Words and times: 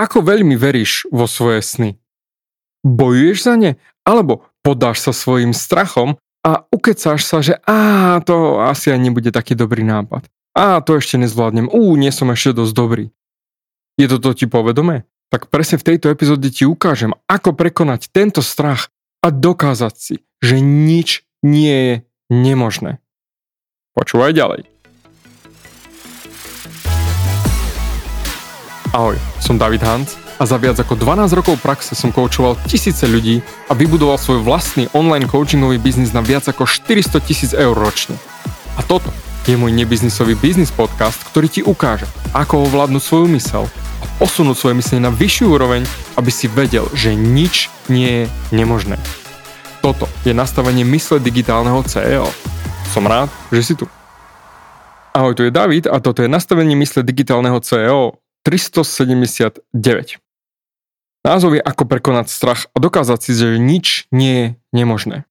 ako 0.00 0.24
veľmi 0.24 0.56
veríš 0.56 1.04
vo 1.12 1.28
svoje 1.28 1.60
sny? 1.60 1.90
Bojuješ 2.80 3.44
za 3.44 3.54
ne? 3.60 3.76
Alebo 4.08 4.48
podáš 4.64 5.04
sa 5.04 5.12
svojim 5.12 5.52
strachom 5.52 6.16
a 6.40 6.64
ukecáš 6.72 7.28
sa, 7.28 7.44
že 7.44 7.60
á, 7.68 8.16
to 8.24 8.64
asi 8.64 8.88
aj 8.88 9.00
nebude 9.00 9.28
taký 9.28 9.52
dobrý 9.52 9.84
nápad. 9.84 10.24
Á, 10.56 10.80
to 10.80 10.96
ešte 10.96 11.20
nezvládnem. 11.20 11.68
Ú, 11.68 11.94
nie 12.00 12.08
som 12.08 12.32
ešte 12.32 12.56
dosť 12.56 12.72
dobrý. 12.72 13.04
Je 14.00 14.08
to 14.08 14.32
ti 14.32 14.48
povedomé? 14.48 15.04
Tak 15.28 15.52
presne 15.52 15.78
v 15.78 15.94
tejto 15.94 16.08
epizóde 16.08 16.48
ti 16.48 16.64
ukážem, 16.64 17.12
ako 17.28 17.54
prekonať 17.54 18.08
tento 18.10 18.40
strach 18.40 18.88
a 19.20 19.28
dokázať 19.28 19.94
si, 19.94 20.14
že 20.40 20.58
nič 20.58 21.22
nie 21.44 21.76
je 21.76 21.94
nemožné. 22.32 22.98
Počúvaj 23.94 24.32
ďalej. 24.32 24.79
Ahoj, 28.90 29.14
som 29.38 29.54
David 29.54 29.86
Hans 29.86 30.18
a 30.42 30.42
za 30.42 30.58
viac 30.58 30.74
ako 30.82 30.98
12 30.98 31.30
rokov 31.38 31.62
praxe 31.62 31.94
som 31.94 32.10
koučoval 32.10 32.58
tisíce 32.66 33.06
ľudí 33.06 33.38
a 33.70 33.72
vybudoval 33.78 34.18
svoj 34.18 34.42
vlastný 34.42 34.90
online 34.98 35.30
coachingový 35.30 35.78
biznis 35.78 36.10
na 36.10 36.18
viac 36.18 36.42
ako 36.50 36.66
400 36.66 37.22
tisíc 37.22 37.54
eur 37.54 37.78
ročne. 37.78 38.18
A 38.74 38.82
toto 38.82 39.14
je 39.46 39.54
môj 39.54 39.70
nebiznisový 39.70 40.34
biznis 40.34 40.74
podcast, 40.74 41.22
ktorý 41.30 41.46
ti 41.46 41.62
ukáže, 41.62 42.10
ako 42.34 42.66
ovládnuť 42.66 42.98
svoju 42.98 43.26
mysel 43.38 43.70
a 44.02 44.04
posunúť 44.18 44.58
svoje 44.58 44.74
myslenie 44.82 45.06
na 45.06 45.14
vyššiu 45.14 45.54
úroveň, 45.54 45.86
aby 46.18 46.30
si 46.34 46.50
vedel, 46.50 46.90
že 46.90 47.14
nič 47.14 47.70
nie 47.86 48.10
je 48.10 48.24
nemožné. 48.50 48.98
Toto 49.86 50.10
je 50.26 50.34
nastavenie 50.34 50.82
mysle 50.82 51.22
digitálneho 51.22 51.78
CEO. 51.86 52.26
Som 52.90 53.06
rád, 53.06 53.30
že 53.54 53.62
si 53.62 53.74
tu. 53.78 53.86
Ahoj, 55.14 55.38
tu 55.38 55.46
je 55.46 55.54
David 55.54 55.86
a 55.86 56.02
toto 56.02 56.26
je 56.26 56.30
nastavenie 56.30 56.74
mysle 56.74 57.06
digitálneho 57.06 57.62
CEO 57.62 58.18
379. 58.44 59.70
Názov 61.20 61.52
je 61.52 61.62
ako 61.62 61.84
prekonať 61.84 62.32
strach 62.32 62.72
a 62.72 62.80
dokázať 62.80 63.18
si, 63.20 63.32
že 63.36 63.60
nič 63.60 64.08
nie 64.08 64.34
je 64.36 64.46
nemožné. 64.72 65.28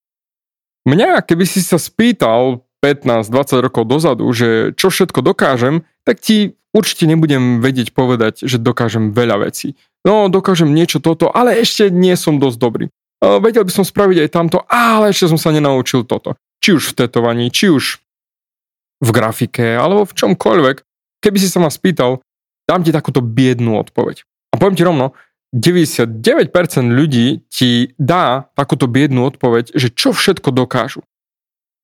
Mňa, 0.85 1.25
keby 1.25 1.49
si 1.49 1.65
sa 1.65 1.81
spýtal 1.81 2.61
15-20 2.85 3.65
rokov 3.65 3.83
dozadu, 3.89 4.29
že 4.31 4.71
čo 4.77 4.93
všetko 4.93 5.25
dokážem, 5.25 5.81
tak 6.05 6.21
ti 6.21 6.55
určite 6.71 7.09
nebudem 7.09 7.59
vedieť 7.59 7.91
povedať, 7.91 8.45
že 8.45 8.61
dokážem 8.61 9.11
veľa 9.11 9.49
vecí. 9.49 9.73
No, 10.05 10.29
dokážem 10.29 10.71
niečo 10.71 11.01
toto, 11.01 11.27
ale 11.33 11.59
ešte 11.59 11.89
nie 11.89 12.13
som 12.15 12.39
dosť 12.39 12.57
dobrý. 12.61 12.85
Vedel 13.19 13.67
by 13.67 13.73
som 13.73 13.83
spraviť 13.83 14.17
aj 14.23 14.29
tamto, 14.31 14.63
ale 14.71 15.11
ešte 15.11 15.27
som 15.27 15.35
sa 15.35 15.51
nenaučil 15.51 16.07
toto. 16.07 16.39
Či 16.63 16.79
už 16.79 16.83
v 16.93 17.03
tetovaní, 17.03 17.51
či 17.51 17.67
už 17.67 17.99
v 19.03 19.09
grafike, 19.11 19.75
alebo 19.75 20.07
v 20.07 20.15
čomkoľvek. 20.15 20.77
Keby 21.19 21.37
si 21.41 21.51
sa 21.51 21.59
ma 21.59 21.67
spýtal, 21.67 22.23
dám 22.69 22.85
ti 22.85 22.93
takúto 22.93 23.25
biednú 23.25 23.81
odpoveď. 23.81 24.21
A 24.53 24.61
poviem 24.61 24.77
ti 24.77 24.85
rovno, 24.85 25.17
99% 25.49 26.21
ľudí 26.93 27.41
ti 27.49 27.97
dá 27.97 28.53
takúto 28.53 28.85
biednú 28.85 29.25
odpoveď, 29.25 29.73
že 29.73 29.89
čo 29.89 30.13
všetko 30.13 30.53
dokážu. 30.53 31.01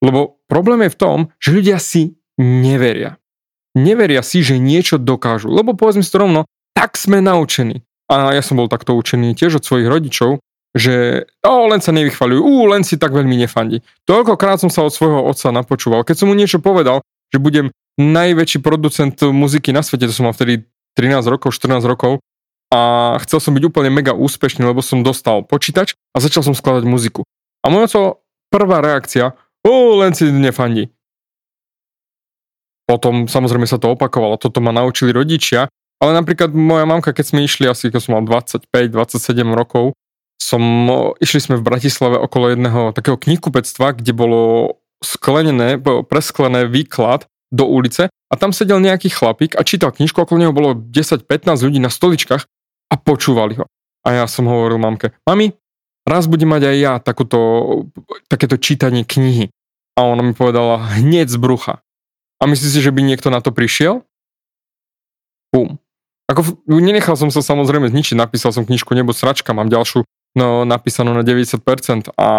Lebo 0.05 0.37
problém 0.45 0.85
je 0.85 0.93
v 0.93 0.99
tom, 1.01 1.17
že 1.41 1.49
ľudia 1.49 1.81
si 1.81 2.21
neveria. 2.37 3.17
Neveria 3.73 4.21
si, 4.21 4.45
že 4.45 4.61
niečo 4.61 5.01
dokážu. 5.01 5.49
Lebo 5.49 5.73
povedzme 5.73 6.05
si 6.05 6.13
to 6.13 6.21
rovno, 6.21 6.45
tak 6.77 6.93
sme 6.93 7.25
naučení. 7.25 7.81
A 8.05 8.37
ja 8.37 8.45
som 8.45 8.61
bol 8.61 8.69
takto 8.69 8.93
učený 8.93 9.33
tiež 9.33 9.57
od 9.57 9.65
svojich 9.65 9.89
rodičov, 9.89 10.37
že 10.77 11.25
o, 11.41 11.65
len 11.71 11.81
sa 11.81 11.95
nevychvaľujú, 11.95 12.41
ú, 12.43 12.69
len 12.69 12.85
si 12.85 13.01
tak 13.01 13.15
veľmi 13.15 13.33
nefandí. 13.39 13.81
Toľkokrát 14.05 14.61
som 14.61 14.69
sa 14.69 14.85
od 14.85 14.93
svojho 14.93 15.25
otca 15.25 15.49
napočúval. 15.49 16.05
Keď 16.05 16.21
som 16.21 16.27
mu 16.29 16.35
niečo 16.37 16.61
povedal, 16.61 17.01
že 17.33 17.41
budem 17.41 17.73
najväčší 17.97 18.59
producent 18.59 19.15
muziky 19.23 19.71
na 19.71 19.81
svete, 19.81 20.05
to 20.05 20.13
som 20.13 20.27
mal 20.27 20.35
vtedy 20.35 20.67
13 20.95 21.27
rokov, 21.27 21.53
14 21.53 21.83
rokov 21.85 22.23
a 22.73 23.13
chcel 23.23 23.39
som 23.39 23.53
byť 23.53 23.63
úplne 23.67 23.93
mega 23.93 24.11
úspešný, 24.15 24.65
lebo 24.65 24.81
som 24.81 25.05
dostal 25.05 25.45
počítač 25.45 25.93
a 26.15 26.17
začal 26.19 26.41
som 26.41 26.57
skladať 26.57 26.83
muziku. 26.87 27.23
A 27.61 27.69
moja 27.69 27.87
prvá 28.49 28.81
reakcia, 28.81 29.35
o, 29.61 29.99
len 30.01 30.15
si 30.15 30.27
nefandí. 30.31 30.89
Potom 32.85 33.25
samozrejme 33.25 33.65
sa 33.65 33.81
to 33.81 33.93
opakovalo, 33.97 34.37
toto 34.37 34.61
ma 34.61 34.69
naučili 34.69 35.09
rodičia, 35.09 35.67
ale 35.97 36.11
napríklad 36.13 36.53
moja 36.53 36.85
mamka, 36.85 37.15
keď 37.15 37.25
sme 37.33 37.39
išli 37.47 37.65
asi, 37.65 37.89
keď 37.89 38.01
som 38.01 38.11
mal 38.19 38.23
25-27 38.23 39.41
rokov, 39.57 39.97
som, 40.37 40.61
išli 41.17 41.39
sme 41.41 41.55
v 41.57 41.65
Bratislave 41.65 42.21
okolo 42.21 42.53
jedného 42.53 42.93
takého 42.93 43.17
knihkupectva, 43.17 43.97
kde 43.97 44.13
bolo 44.13 44.41
sklenené, 45.01 45.81
presklené 45.81 46.69
výklad 46.69 47.25
do 47.55 47.63
ulice 47.63 48.11
a 48.11 48.33
tam 48.35 48.51
sedel 48.51 48.83
nejaký 48.83 49.07
chlapík 49.07 49.55
a 49.55 49.63
čítal 49.63 49.95
knižku, 49.95 50.19
okolo 50.19 50.43
neho 50.43 50.51
bolo 50.51 50.75
10-15 50.75 51.23
ľudí 51.63 51.79
na 51.79 51.87
stoličkách 51.87 52.43
a 52.91 52.95
počúvali 52.99 53.63
ho. 53.63 53.65
A 54.03 54.21
ja 54.21 54.25
som 54.27 54.45
hovoril 54.45 54.75
mamke, 54.75 55.15
mami, 55.23 55.55
raz 56.03 56.27
budem 56.27 56.51
mať 56.51 56.67
aj 56.67 56.75
ja 56.77 56.93
takúto, 56.99 57.39
takéto 58.27 58.59
čítanie 58.59 59.07
knihy. 59.07 59.49
A 59.95 60.03
ona 60.03 60.21
mi 60.21 60.35
povedala 60.35 60.99
hneď 60.99 61.31
z 61.31 61.39
brucha. 61.39 61.79
A 62.37 62.51
myslíš 62.51 62.71
si, 62.75 62.79
že 62.83 62.91
by 62.91 62.99
niekto 62.99 63.31
na 63.31 63.39
to 63.39 63.55
prišiel? 63.55 64.03
Bum. 65.55 65.79
Ako, 66.27 66.59
nenechal 66.67 67.15
som 67.15 67.31
sa 67.31 67.39
samozrejme 67.39 67.87
zničiť, 67.87 68.19
napísal 68.19 68.51
som 68.51 68.67
knižku 68.67 68.91
Nebo 68.91 69.15
sračka, 69.15 69.55
mám 69.55 69.71
ďalšiu 69.71 70.03
no, 70.35 70.67
napísanú 70.67 71.15
na 71.15 71.23
90% 71.23 72.11
a 72.19 72.29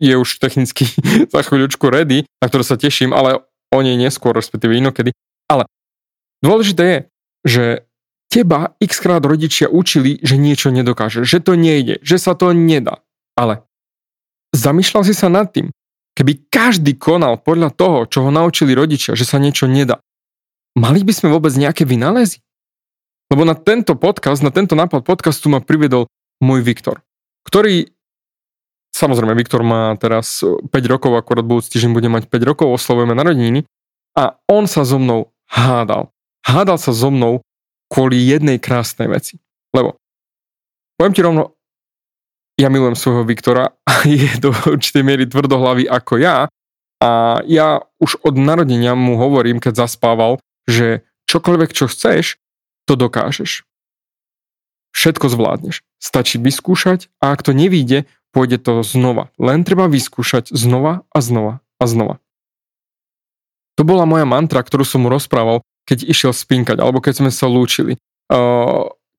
je 0.00 0.14
už 0.16 0.40
technicky 0.40 0.88
za 1.34 1.40
chvíľučku 1.44 1.84
ready, 1.86 2.24
na 2.40 2.46
ktoré 2.48 2.64
sa 2.64 2.80
teším, 2.80 3.12
ale 3.12 3.44
o 3.72 3.78
nej 3.82 3.98
neskôr, 3.98 4.34
respektíve 4.36 4.78
inokedy. 4.78 5.14
Ale 5.50 5.66
dôležité 6.42 6.84
je, 6.84 6.98
že 7.46 7.64
teba 8.30 8.74
x 8.82 8.98
krát 8.98 9.22
rodičia 9.22 9.70
učili, 9.70 10.18
že 10.20 10.36
niečo 10.36 10.74
nedokáže, 10.74 11.22
že 11.22 11.38
to 11.38 11.54
nejde, 11.54 12.02
že 12.02 12.18
sa 12.18 12.34
to 12.34 12.50
nedá. 12.52 13.00
Ale 13.38 13.62
zamýšľal 14.56 15.02
si 15.06 15.14
sa 15.14 15.30
nad 15.30 15.50
tým, 15.52 15.70
keby 16.16 16.48
každý 16.48 16.96
konal 16.96 17.38
podľa 17.38 17.70
toho, 17.76 17.98
čo 18.08 18.26
ho 18.26 18.30
naučili 18.32 18.72
rodičia, 18.72 19.12
že 19.14 19.28
sa 19.28 19.36
niečo 19.36 19.68
nedá, 19.68 20.00
mali 20.76 21.04
by 21.04 21.12
sme 21.12 21.28
vôbec 21.32 21.52
nejaké 21.54 21.84
vynálezy? 21.84 22.42
Lebo 23.26 23.42
na 23.42 23.58
tento 23.58 23.98
podcast, 23.98 24.40
na 24.40 24.54
tento 24.54 24.78
nápad 24.78 25.02
podcastu 25.02 25.50
ma 25.50 25.58
priviedol 25.58 26.06
môj 26.38 26.62
Viktor, 26.62 27.02
ktorý 27.42 27.95
Samozrejme, 28.96 29.36
Viktor 29.36 29.60
má 29.60 29.92
teraz 30.00 30.40
5 30.40 30.72
rokov, 30.88 31.12
akorát 31.20 31.44
budúci 31.44 31.76
týždeň 31.76 31.92
bude 31.92 32.08
mať 32.08 32.32
5 32.32 32.48
rokov, 32.48 32.80
oslovujeme 32.80 33.12
narodeniny 33.12 33.68
a 34.16 34.40
on 34.48 34.64
sa 34.64 34.88
so 34.88 34.96
mnou 34.96 35.36
hádal. 35.52 36.08
Hádal 36.40 36.80
sa 36.80 36.96
so 36.96 37.12
mnou 37.12 37.44
kvôli 37.92 38.24
jednej 38.24 38.56
krásnej 38.56 39.12
veci. 39.12 39.36
Lebo, 39.76 40.00
poviem 40.96 41.12
ti 41.12 41.20
rovno, 41.20 41.52
ja 42.56 42.72
milujem 42.72 42.96
svojho 42.96 43.28
Viktora 43.28 43.68
a 43.84 43.92
je 44.08 44.32
do 44.40 44.56
určitej 44.56 45.04
miery 45.04 45.28
tvrdohlavý 45.28 45.84
ako 45.84 46.16
ja 46.16 46.48
a 46.96 47.10
ja 47.44 47.84
už 48.00 48.24
od 48.24 48.40
narodenia 48.40 48.96
mu 48.96 49.20
hovorím, 49.20 49.60
keď 49.60 49.84
zaspával, 49.84 50.40
že 50.64 51.04
čokoľvek, 51.28 51.70
čo 51.76 51.92
chceš, 51.92 52.40
to 52.88 52.96
dokážeš. 52.96 53.68
Všetko 54.96 55.28
zvládneš. 55.28 55.84
Stačí 56.00 56.40
vyskúšať 56.40 57.12
a 57.20 57.36
ak 57.36 57.44
to 57.44 57.52
nevíde, 57.52 58.08
pôjde 58.32 58.56
to 58.56 58.80
znova. 58.80 59.28
Len 59.36 59.60
treba 59.60 59.92
vyskúšať 59.92 60.56
znova 60.56 61.04
a 61.12 61.18
znova 61.20 61.60
a 61.76 61.84
znova. 61.84 62.16
To 63.76 63.84
bola 63.84 64.08
moja 64.08 64.24
mantra, 64.24 64.64
ktorú 64.64 64.88
som 64.88 65.04
mu 65.04 65.12
rozprával, 65.12 65.60
keď 65.84 66.08
išiel 66.08 66.32
spinkať, 66.32 66.80
alebo 66.80 67.04
keď 67.04 67.20
sme 67.20 67.30
sa 67.30 67.44
lúčili, 67.44 68.00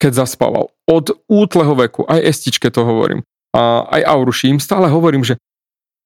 keď 0.01 0.11
zaspával. 0.11 0.73
Od 0.89 1.13
útleho 1.29 1.77
veku, 1.77 2.09
aj 2.09 2.25
estičke 2.25 2.73
to 2.73 2.81
hovorím, 2.81 3.21
a 3.53 3.85
aj 3.85 4.01
Auruši, 4.01 4.49
im 4.49 4.57
stále 4.57 4.89
hovorím, 4.89 5.21
že 5.21 5.37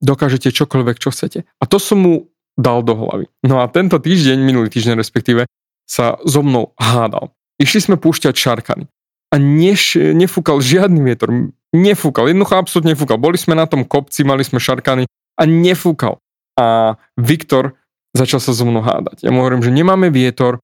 dokážete 0.04 0.52
čokoľvek, 0.52 1.00
čo 1.00 1.16
chcete. 1.16 1.48
A 1.48 1.64
to 1.64 1.80
som 1.80 2.04
mu 2.04 2.28
dal 2.60 2.84
do 2.84 2.92
hlavy. 2.92 3.32
No 3.48 3.64
a 3.64 3.72
tento 3.72 3.96
týždeň, 4.04 4.36
minulý 4.44 4.68
týždeň 4.68 5.00
respektíve, 5.00 5.48
sa 5.88 6.20
so 6.28 6.44
mnou 6.44 6.76
hádal. 6.76 7.32
Išli 7.56 7.80
sme 7.88 7.96
púšťať 7.96 8.36
šarkany 8.36 8.84
a 9.32 9.36
neš, 9.40 9.96
nefúkal 10.12 10.60
žiadny 10.60 11.00
vietor. 11.00 11.32
Nefúkal, 11.72 12.28
jednoducho 12.28 12.60
absolútne 12.60 12.92
nefúkal. 12.92 13.16
Boli 13.16 13.40
sme 13.40 13.56
na 13.56 13.64
tom 13.64 13.88
kopci, 13.88 14.28
mali 14.28 14.44
sme 14.44 14.60
šarkany 14.60 15.08
a 15.40 15.44
nefúkal. 15.48 16.20
A 16.60 17.00
Viktor 17.16 17.80
začal 18.12 18.44
sa 18.44 18.52
so 18.52 18.68
mnou 18.68 18.84
hádať. 18.84 19.24
Ja 19.24 19.32
mu 19.32 19.40
hovorím, 19.40 19.64
že 19.64 19.72
nemáme 19.72 20.12
vietor, 20.12 20.60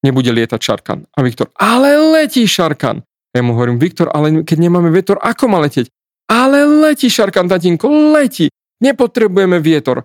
nebude 0.00 0.32
lietať 0.32 0.56
šarkan. 0.56 1.04
A 1.12 1.20
Viktor, 1.20 1.52
ale 1.60 2.00
letí 2.00 2.48
šarkan. 2.48 3.04
Ja 3.36 3.40
mu 3.44 3.52
hovorím, 3.56 3.76
Viktor, 3.76 4.08
ale 4.08 4.44
keď 4.44 4.58
nemáme 4.60 4.88
vietor, 4.88 5.20
ako 5.20 5.52
má 5.52 5.60
letieť? 5.60 5.88
Ale 6.32 6.64
letí 6.64 7.12
šarkan, 7.12 7.48
tatinko, 7.48 7.88
letí. 8.16 8.48
Nepotrebujeme 8.80 9.60
vietor. 9.60 10.04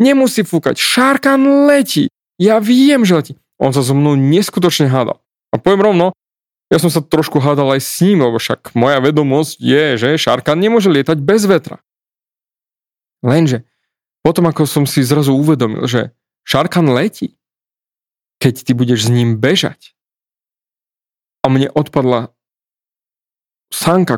Nemusí 0.00 0.44
fúkať. 0.44 0.80
Šarkan 0.80 1.68
letí. 1.68 2.08
Ja 2.40 2.56
viem, 2.56 3.04
že 3.04 3.14
letí. 3.14 3.32
On 3.60 3.70
sa 3.70 3.84
so 3.84 3.92
mnou 3.92 4.16
neskutočne 4.16 4.88
hádal. 4.88 5.20
A 5.52 5.60
poviem 5.60 5.92
rovno, 5.92 6.16
ja 6.72 6.80
som 6.80 6.88
sa 6.88 7.04
trošku 7.04 7.36
hádal 7.36 7.76
aj 7.76 7.84
s 7.84 8.00
ním, 8.00 8.24
lebo 8.24 8.40
však 8.40 8.72
moja 8.72 8.96
vedomosť 9.04 9.60
je, 9.60 9.84
že 10.00 10.16
Šarkan 10.16 10.56
nemôže 10.56 10.88
lietať 10.88 11.20
bez 11.20 11.44
vetra. 11.44 11.84
Lenže 13.20 13.68
potom 14.24 14.48
ako 14.48 14.64
som 14.64 14.88
si 14.88 15.04
zrazu 15.04 15.36
uvedomil, 15.36 15.84
že 15.84 16.16
Šarkan 16.48 16.88
letí, 16.88 17.36
keď 18.40 18.64
ty 18.64 18.72
budeš 18.72 19.06
s 19.06 19.10
ním 19.12 19.36
bežať, 19.36 19.92
a 21.42 21.50
mne 21.50 21.68
odpadla 21.74 22.30
sánka, 23.74 24.16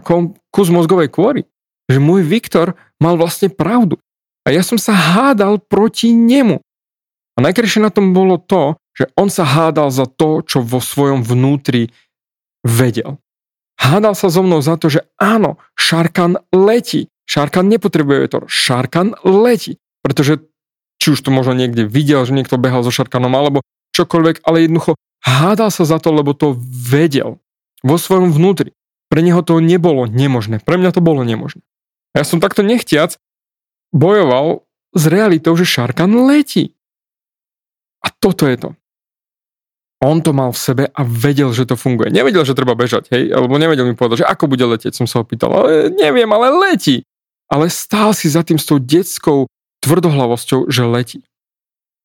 kus 0.52 0.68
mozgovej 0.68 1.08
kôry. 1.08 1.42
Že 1.88 2.00
môj 2.00 2.22
Viktor 2.24 2.76
mal 3.00 3.16
vlastne 3.16 3.52
pravdu. 3.52 4.00
A 4.44 4.52
ja 4.52 4.60
som 4.60 4.76
sa 4.76 4.92
hádal 4.92 5.60
proti 5.60 6.12
nemu. 6.12 6.60
A 7.34 7.38
najkrajšie 7.40 7.80
na 7.80 7.92
tom 7.92 8.12
bolo 8.12 8.36
to, 8.36 8.76
že 8.94 9.10
on 9.18 9.32
sa 9.32 9.42
hádal 9.42 9.90
za 9.90 10.06
to, 10.06 10.44
čo 10.44 10.62
vo 10.62 10.78
svojom 10.78 11.24
vnútri 11.24 11.90
vedel. 12.64 13.20
Hádal 13.76 14.16
sa 14.16 14.32
so 14.32 14.40
mnou 14.40 14.64
za 14.64 14.81
to, 14.81 14.88
že 14.88 15.05
áno, 15.20 15.61
Šarkan 15.76 16.40
letí. 16.50 17.12
Šarkan 17.28 17.69
nepotrebuje 17.69 18.19
vietor, 18.25 18.43
Šarkan 18.49 19.20
letí. 19.22 19.76
Pretože 20.00 20.40
či 21.00 21.12
už 21.12 21.20
to 21.20 21.28
možno 21.28 21.52
niekde 21.52 21.84
videl, 21.84 22.25
že 22.25 22.32
niekto 22.32 22.56
behal 22.56 22.81
so 22.81 22.88
Šarkanom, 22.88 23.32
alebo 23.37 23.61
čokoľvek, 23.93 24.44
ale 24.49 24.64
jednoducho 24.64 24.96
hádal 25.20 25.69
sa 25.69 25.84
za 25.84 26.00
to, 26.00 26.12
lebo 26.12 26.32
to 26.32 26.56
vedel 26.64 27.40
vo 27.84 27.96
svojom 28.00 28.32
vnútri. 28.32 28.72
Pre 29.12 29.20
neho 29.20 29.44
to 29.44 29.61
nebolo 29.61 30.08
nemožné, 30.08 30.64
pre 30.64 30.81
mňa 30.81 30.96
to 30.96 31.05
bolo 31.05 31.22
nemožné. 31.22 31.62
Ja 32.16 32.25
som 32.25 32.40
takto 32.40 32.64
nechtiac 32.64 33.20
bojoval 33.93 34.64
s 34.94 35.02
realitou, 35.11 35.55
že 35.58 35.69
Šarkan 35.69 36.14
letí. 36.25 36.75
A 38.05 38.12
toto 38.12 38.46
je 38.46 38.56
to. 38.61 38.69
On 40.04 40.20
to 40.20 40.36
mal 40.36 40.52
v 40.52 40.60
sebe 40.60 40.84
a 40.92 41.00
vedel, 41.00 41.48
že 41.56 41.64
to 41.64 41.80
funguje. 41.80 42.12
Nevedel, 42.12 42.44
že 42.44 42.52
treba 42.52 42.76
bežať, 42.76 43.08
hej, 43.08 43.32
alebo 43.32 43.56
nevedel 43.56 43.88
mi 43.88 43.96
povedať, 43.96 44.20
že 44.20 44.28
ako 44.28 44.52
bude 44.52 44.60
letieť, 44.60 44.92
som 44.92 45.08
sa 45.08 45.24
opýtal, 45.24 45.48
ale 45.48 45.88
neviem, 45.96 46.28
ale 46.28 46.52
letí. 46.52 47.08
Ale 47.48 47.72
stál 47.72 48.12
si 48.12 48.28
za 48.28 48.44
tým 48.44 48.60
s 48.60 48.68
tou 48.68 48.76
detskou 48.76 49.48
tvrdohlavosťou, 49.80 50.68
že 50.68 50.84
letí. 50.84 51.18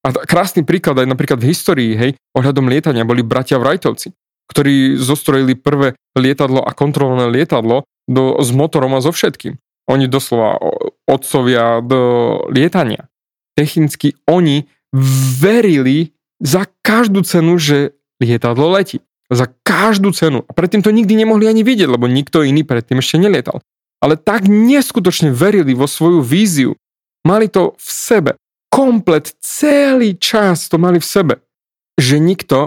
A 0.08 0.16
krásny 0.16 0.64
príklad 0.64 0.96
aj 0.96 1.12
napríklad 1.12 1.44
v 1.44 1.52
histórii, 1.52 1.92
hej, 2.00 2.12
ohľadom 2.32 2.72
lietania 2.72 3.04
boli 3.04 3.20
bratia 3.20 3.60
Wrightovci, 3.60 4.16
ktorí 4.48 4.96
zostrojili 4.96 5.60
prvé 5.60 6.00
lietadlo 6.16 6.64
a 6.64 6.72
kontrolné 6.72 7.28
lietadlo 7.28 7.84
do, 8.08 8.40
s 8.40 8.50
motorom 8.56 8.96
a 8.96 9.04
so 9.04 9.12
všetkým. 9.12 9.60
Oni 9.92 10.08
doslova 10.08 10.56
otcovia 11.04 11.84
do 11.84 12.00
lietania. 12.48 13.12
Technicky 13.60 14.16
oni 14.24 14.72
verili 15.44 16.16
za 16.40 16.68
každú 16.82 17.22
cenu, 17.28 17.60
že 17.60 17.96
lietadlo 18.24 18.72
letí. 18.72 19.04
Za 19.30 19.46
každú 19.62 20.10
cenu. 20.16 20.42
A 20.48 20.52
predtým 20.56 20.82
to 20.82 20.90
nikdy 20.90 21.14
nemohli 21.14 21.46
ani 21.46 21.62
vidieť, 21.62 21.86
lebo 21.86 22.10
nikto 22.10 22.42
iný 22.42 22.66
predtým 22.66 22.98
ešte 22.98 23.22
nelietal. 23.22 23.62
Ale 24.00 24.16
tak 24.16 24.48
neskutočne 24.48 25.30
verili 25.30 25.76
vo 25.76 25.86
svoju 25.86 26.24
víziu. 26.24 26.74
Mali 27.28 27.52
to 27.52 27.76
v 27.78 27.90
sebe. 27.92 28.32
Komplet, 28.72 29.36
celý 29.44 30.16
čas 30.18 30.72
to 30.72 30.80
mali 30.82 30.98
v 30.98 31.06
sebe. 31.06 31.34
Že 32.00 32.16
nikto 32.24 32.58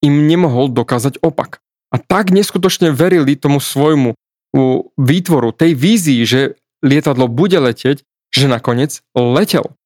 im 0.00 0.30
nemohol 0.30 0.70
dokázať 0.70 1.20
opak. 1.20 1.58
A 1.90 1.98
tak 1.98 2.30
neskutočne 2.30 2.94
verili 2.94 3.34
tomu 3.34 3.58
svojmu 3.58 4.14
výtvoru, 4.96 5.52
tej 5.52 5.76
vízii, 5.76 6.22
že 6.24 6.56
lietadlo 6.80 7.28
bude 7.28 7.60
letieť, 7.60 8.06
že 8.32 8.46
nakoniec 8.48 9.04
letel 9.12 9.76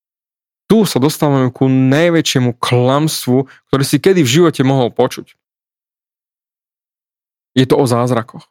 tu 0.71 0.87
sa 0.87 1.03
dostávame 1.03 1.51
ku 1.51 1.67
najväčšiemu 1.67 2.55
klamstvu, 2.63 3.51
ktoré 3.67 3.83
si 3.83 3.99
kedy 3.99 4.23
v 4.23 4.33
živote 4.39 4.63
mohol 4.63 4.95
počuť. 4.95 5.35
Je 7.59 7.67
to 7.67 7.75
o 7.75 7.91
zázrakoch. 7.91 8.47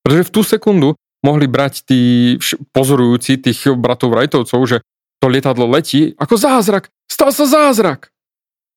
Pretože 0.00 0.24
v 0.24 0.32
tú 0.32 0.40
sekundu 0.40 0.96
mohli 1.20 1.44
brať 1.44 1.84
tí 1.84 2.00
pozorujúci 2.72 3.36
tých 3.36 3.68
bratov 3.76 4.16
Wrightovcov, 4.16 4.60
že 4.64 4.80
to 5.20 5.28
lietadlo 5.28 5.68
letí 5.68 6.16
ako 6.16 6.40
zázrak. 6.40 6.88
Stal 7.04 7.36
sa 7.36 7.44
zázrak. 7.44 8.08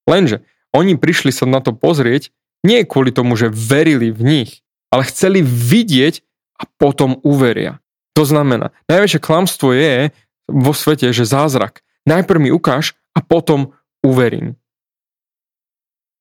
Lenže 0.03 0.43
oni 0.75 0.99
prišli 0.99 1.31
sa 1.31 1.47
na 1.47 1.63
to 1.63 1.71
pozrieť 1.71 2.35
nie 2.67 2.83
kvôli 2.85 3.15
tomu, 3.15 3.39
že 3.39 3.49
verili 3.49 4.11
v 4.11 4.21
nich, 4.21 4.51
ale 4.91 5.07
chceli 5.07 5.41
vidieť 5.41 6.21
a 6.61 6.67
potom 6.77 7.17
uveria. 7.25 7.81
To 8.13 8.27
znamená, 8.27 8.75
najväčšie 8.85 9.23
klamstvo 9.23 9.71
je 9.73 10.11
vo 10.45 10.75
svete, 10.75 11.09
že 11.15 11.25
zázrak 11.25 11.81
Najprv 12.07 12.39
mi 12.41 12.49
ukáž 12.49 12.97
a 13.13 13.21
potom 13.21 13.75
uverím. 14.01 14.57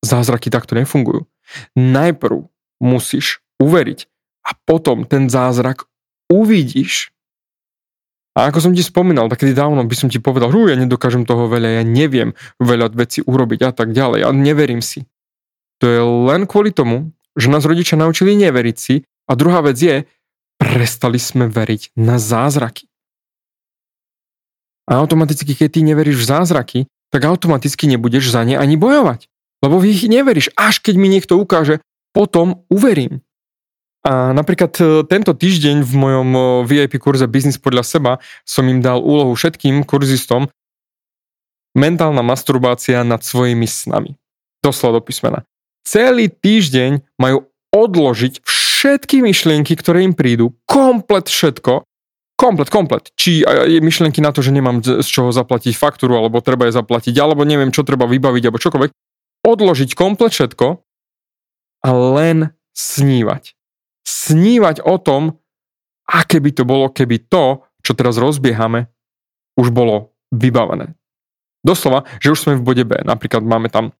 Zázraky 0.01 0.49
takto 0.49 0.73
nefungujú. 0.77 1.29
Najprv 1.77 2.49
musíš 2.81 3.41
uveriť 3.61 4.09
a 4.41 4.57
potom 4.65 5.05
ten 5.05 5.29
zázrak 5.29 5.85
uvidíš. 6.29 7.13
A 8.31 8.47
ako 8.47 8.63
som 8.63 8.71
ti 8.71 8.81
spomínal, 8.81 9.27
tak 9.27 9.43
dávno 9.43 9.83
by 9.83 9.95
som 9.97 10.07
ti 10.07 10.17
povedal, 10.17 10.49
že 10.49 10.73
ja 10.73 10.79
nedokážem 10.79 11.27
toho 11.27 11.51
veľa, 11.51 11.81
ja 11.81 11.83
neviem 11.83 12.31
veľa 12.63 12.95
vecí 12.95 13.19
urobiť 13.21 13.59
a 13.67 13.71
tak 13.75 13.91
ďalej, 13.91 14.23
a 14.23 14.31
neverím 14.31 14.79
si. 14.79 15.03
To 15.83 15.85
je 15.85 15.99
len 15.99 16.47
kvôli 16.47 16.71
tomu, 16.71 17.11
že 17.35 17.51
nás 17.51 17.67
rodičia 17.67 17.99
naučili 17.99 18.39
neveriť 18.39 18.77
si 18.79 19.03
a 19.27 19.35
druhá 19.35 19.59
vec 19.59 19.75
je, 19.75 20.07
prestali 20.55 21.19
sme 21.19 21.51
veriť 21.51 21.97
na 21.99 22.15
zázraky. 22.21 22.90
A 24.89 24.97
automaticky, 24.97 25.53
keď 25.53 25.77
ty 25.77 25.79
neveríš 25.85 26.21
v 26.21 26.29
zázraky, 26.29 26.79
tak 27.11 27.27
automaticky 27.27 27.85
nebudeš 27.91 28.31
za 28.31 28.41
ne 28.47 28.55
ani 28.55 28.79
bojovať. 28.79 29.27
Lebo 29.61 29.77
v 29.77 29.93
ich 29.93 30.07
neveríš. 30.07 30.49
Až 30.57 30.81
keď 30.81 30.95
mi 30.97 31.07
niekto 31.11 31.37
ukáže, 31.37 31.83
potom 32.15 32.65
uverím. 32.71 33.21
A 34.01 34.33
napríklad 34.33 34.73
e, 34.81 35.05
tento 35.05 35.37
týždeň 35.37 35.85
v 35.85 35.93
mojom 35.93 36.29
e, 36.33 36.41
VIP 36.65 36.97
kurze 36.97 37.29
Business 37.29 37.61
podľa 37.61 37.85
seba 37.85 38.11
som 38.41 38.65
im 38.65 38.81
dal 38.81 38.97
úlohu 38.97 39.37
všetkým 39.37 39.85
kurzistom 39.85 40.49
mentálna 41.77 42.25
masturbácia 42.25 43.05
nad 43.05 43.21
svojimi 43.21 43.69
snami. 43.69 44.17
Doslova 44.65 44.99
do 44.99 45.01
písmena. 45.05 45.45
Celý 45.85 46.33
týždeň 46.33 47.05
majú 47.21 47.45
odložiť 47.69 48.41
všetky 48.41 49.21
myšlienky, 49.21 49.77
ktoré 49.77 50.01
im 50.01 50.17
prídu, 50.17 50.57
komplet 50.65 51.29
všetko 51.29 51.85
Komplet, 52.41 52.73
komplet. 52.73 53.13
Či 53.13 53.45
je 53.45 53.77
myšlienky 53.85 54.17
na 54.17 54.33
to, 54.33 54.41
že 54.41 54.49
nemám 54.49 54.81
z 54.81 55.05
čoho 55.05 55.29
zaplatiť 55.29 55.77
faktúru, 55.77 56.17
alebo 56.17 56.41
treba 56.41 56.65
je 56.65 56.73
zaplatiť, 56.73 57.13
alebo 57.21 57.45
neviem, 57.45 57.69
čo 57.69 57.85
treba 57.85 58.09
vybaviť, 58.09 58.43
alebo 58.49 58.57
čokoľvek. 58.57 58.89
Odložiť 59.45 59.93
komplet 59.93 60.33
všetko 60.33 60.81
a 61.85 61.89
len 62.17 62.49
snívať. 62.73 63.53
Snívať 64.01 64.81
o 64.81 64.97
tom, 64.97 65.37
aké 66.09 66.41
by 66.41 66.49
to 66.49 66.63
bolo, 66.65 66.89
keby 66.89 67.21
to, 67.29 67.61
čo 67.85 67.93
teraz 67.93 68.17
rozbiehame, 68.17 68.89
už 69.53 69.69
bolo 69.69 70.17
vybavené. 70.33 70.97
Doslova, 71.61 72.09
že 72.17 72.33
už 72.33 72.41
sme 72.41 72.57
v 72.57 72.65
bode 72.65 72.83
B. 72.89 72.97
Napríklad 73.05 73.45
máme 73.45 73.69
tam, 73.69 73.93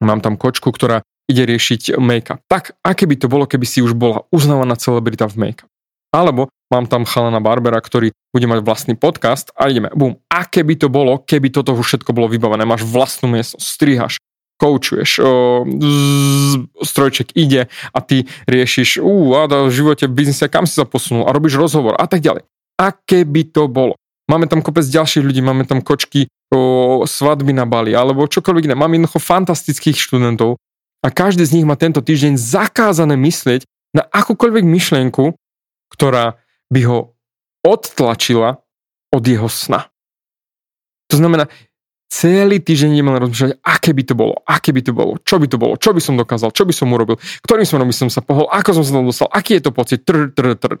mám 0.00 0.24
tam 0.24 0.40
kočku, 0.40 0.72
ktorá 0.72 1.04
ide 1.28 1.44
riešiť 1.44 2.00
make-up. 2.00 2.40
Tak, 2.48 2.80
aké 2.80 3.04
by 3.04 3.20
to 3.20 3.28
bolo, 3.28 3.44
keby 3.44 3.68
si 3.68 3.84
už 3.84 3.92
bola 3.92 4.24
uznávaná 4.32 4.80
celebrita 4.80 5.28
v 5.28 5.52
make-up. 5.52 5.68
Alebo 6.08 6.48
mám 6.72 6.90
tam 6.90 7.06
chalana 7.06 7.38
Barbera, 7.38 7.78
ktorý 7.78 8.10
bude 8.34 8.46
mať 8.50 8.60
vlastný 8.66 8.94
podcast 8.98 9.54
a 9.54 9.70
ideme, 9.70 9.92
bum, 9.94 10.18
aké 10.26 10.66
by 10.66 10.74
to 10.76 10.88
bolo, 10.90 11.22
keby 11.22 11.54
toto 11.54 11.72
už 11.74 11.86
všetko 11.86 12.10
bolo 12.10 12.26
vybavené, 12.26 12.66
máš 12.66 12.82
vlastnú 12.82 13.30
miesto, 13.30 13.56
strihaš, 13.62 14.18
koučuješ, 14.56 15.20
strojček 16.80 17.36
ide 17.36 17.68
a 17.70 17.98
ty 18.00 18.24
riešiš, 18.48 18.98
ú, 19.04 19.36
a 19.36 19.46
v 19.46 19.72
živote, 19.72 20.08
biznise, 20.08 20.48
kam 20.48 20.64
si 20.64 20.74
sa 20.74 20.88
posunul 20.88 21.28
a 21.28 21.34
robíš 21.34 21.60
rozhovor 21.60 21.94
a 21.96 22.08
tak 22.08 22.24
ďalej. 22.24 22.42
Aké 22.76 23.24
by 23.24 23.42
to 23.52 23.68
bolo? 23.68 23.96
Máme 24.26 24.50
tam 24.50 24.60
kopec 24.60 24.82
ďalších 24.82 25.22
ľudí, 25.22 25.38
máme 25.38 25.64
tam 25.70 25.80
kočky 25.80 26.26
o, 26.50 27.06
svadby 27.06 27.54
na 27.54 27.62
Bali 27.62 27.94
alebo 27.94 28.26
čokoľvek 28.26 28.66
iné. 28.66 28.74
Máme 28.74 28.98
jednoducho 28.98 29.22
fantastických 29.22 29.94
študentov 29.94 30.58
a 31.04 31.08
každý 31.14 31.46
z 31.46 31.60
nich 31.60 31.66
má 31.68 31.78
tento 31.78 32.02
týždeň 32.02 32.34
zakázané 32.34 33.14
myslieť 33.14 33.62
na 33.94 34.02
akúkoľvek 34.02 34.66
myšlienku, 34.66 35.38
ktorá 35.94 36.42
by 36.72 36.80
ho 36.86 36.98
odtlačila 37.66 38.62
od 39.14 39.22
jeho 39.26 39.48
sna. 39.48 39.90
To 41.10 41.16
znamená, 41.16 41.46
celý 42.10 42.62
týždeň 42.62 42.90
idem 42.98 43.10
len 43.10 43.20
rozmýšľať, 43.22 43.52
aké 43.62 43.90
by 43.94 44.02
to 44.06 44.14
bolo, 44.14 44.34
aké 44.46 44.70
by 44.70 44.82
to 44.82 44.92
bolo, 44.94 45.12
čo 45.22 45.36
by 45.38 45.46
to 45.50 45.58
bolo, 45.58 45.74
čo 45.78 45.90
by 45.94 46.00
som 46.02 46.14
dokázal, 46.18 46.50
čo 46.54 46.66
by 46.66 46.74
som 46.74 46.90
urobil, 46.94 47.18
ktorým 47.42 47.66
smerom 47.66 47.90
by 47.90 47.96
som 47.96 48.08
sa 48.10 48.22
pohol, 48.22 48.46
ako 48.50 48.82
som 48.82 48.84
sa 48.86 48.92
tam 48.94 49.06
dostal, 49.06 49.30
aký 49.30 49.58
je 49.58 49.62
to 49.66 49.72
pocit, 49.74 50.02
tr, 50.06 50.30
tr, 50.30 50.54
tr. 50.58 50.78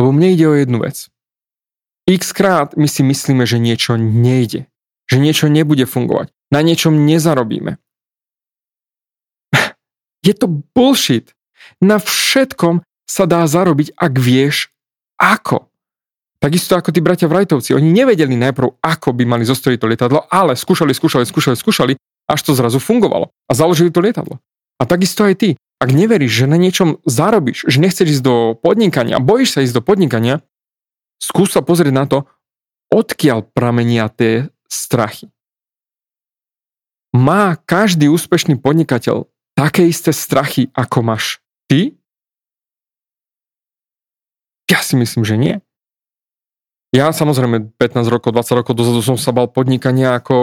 Lebo 0.00 0.08
mne 0.16 0.32
ide 0.32 0.46
o 0.48 0.56
jednu 0.56 0.80
vec. 0.80 1.12
X 2.08 2.32
krát 2.32 2.74
my 2.74 2.88
si 2.88 3.04
myslíme, 3.04 3.44
že 3.44 3.60
niečo 3.60 4.00
nejde, 4.00 4.66
že 5.06 5.16
niečo 5.20 5.52
nebude 5.52 5.84
fungovať, 5.84 6.32
na 6.48 6.60
niečom 6.64 7.04
nezarobíme. 7.04 7.76
Je 10.26 10.34
to 10.34 10.48
bullshit. 10.72 11.36
Na 11.78 12.00
všetkom 12.00 12.82
sa 13.10 13.26
dá 13.26 13.42
zarobiť, 13.42 13.98
ak 13.98 14.14
vieš 14.14 14.70
ako. 15.18 15.66
Takisto 16.38 16.78
ako 16.78 16.94
tí 16.94 17.02
bratia 17.02 17.26
Wrightovci. 17.26 17.74
Oni 17.74 17.90
nevedeli 17.90 18.32
najprv, 18.38 18.80
ako 18.80 19.12
by 19.12 19.26
mali 19.26 19.44
zostaviť 19.44 19.78
to 19.82 19.90
lietadlo, 19.90 20.24
ale 20.30 20.54
skúšali, 20.54 20.94
skúšali, 20.94 21.26
skúšali, 21.26 21.58
skúšali, 21.58 21.92
až 22.30 22.40
to 22.46 22.54
zrazu 22.54 22.78
fungovalo. 22.78 23.34
A 23.50 23.52
založili 23.52 23.90
to 23.92 24.00
lietadlo. 24.00 24.38
A 24.80 24.88
takisto 24.88 25.26
aj 25.26 25.34
ty. 25.36 25.48
Ak 25.82 25.92
neveríš, 25.92 26.44
že 26.44 26.46
na 26.48 26.56
niečom 26.56 27.02
zarobíš, 27.04 27.68
že 27.68 27.82
nechceš 27.82 28.20
ísť 28.20 28.24
do 28.24 28.36
podnikania 28.56 29.20
bojíš 29.20 29.58
sa 29.58 29.60
ísť 29.64 29.80
do 29.80 29.82
podnikania, 29.84 30.40
skús 31.20 31.52
sa 31.52 31.60
pozrieť 31.60 31.92
na 31.92 32.04
to, 32.08 32.18
odkiaľ 32.88 33.44
pramenia 33.52 34.08
tie 34.08 34.48
strachy. 34.68 35.28
Má 37.12 37.58
každý 37.68 38.08
úspešný 38.08 38.60
podnikateľ 38.60 39.28
také 39.52 39.88
isté 39.88 40.14
strachy, 40.14 40.72
ako 40.72 41.04
máš 41.04 41.44
ty? 41.68 41.99
Ja 44.70 44.80
si 44.86 44.94
myslím, 44.94 45.26
že 45.26 45.34
nie. 45.34 45.54
Ja 46.94 47.10
samozrejme 47.10 47.74
15 47.78 48.06
rokov, 48.06 48.34
20 48.34 48.58
rokov 48.62 48.74
dozadu 48.74 49.02
som 49.02 49.18
sa 49.18 49.30
bal 49.30 49.50
podnikania 49.50 50.18
ako 50.18 50.34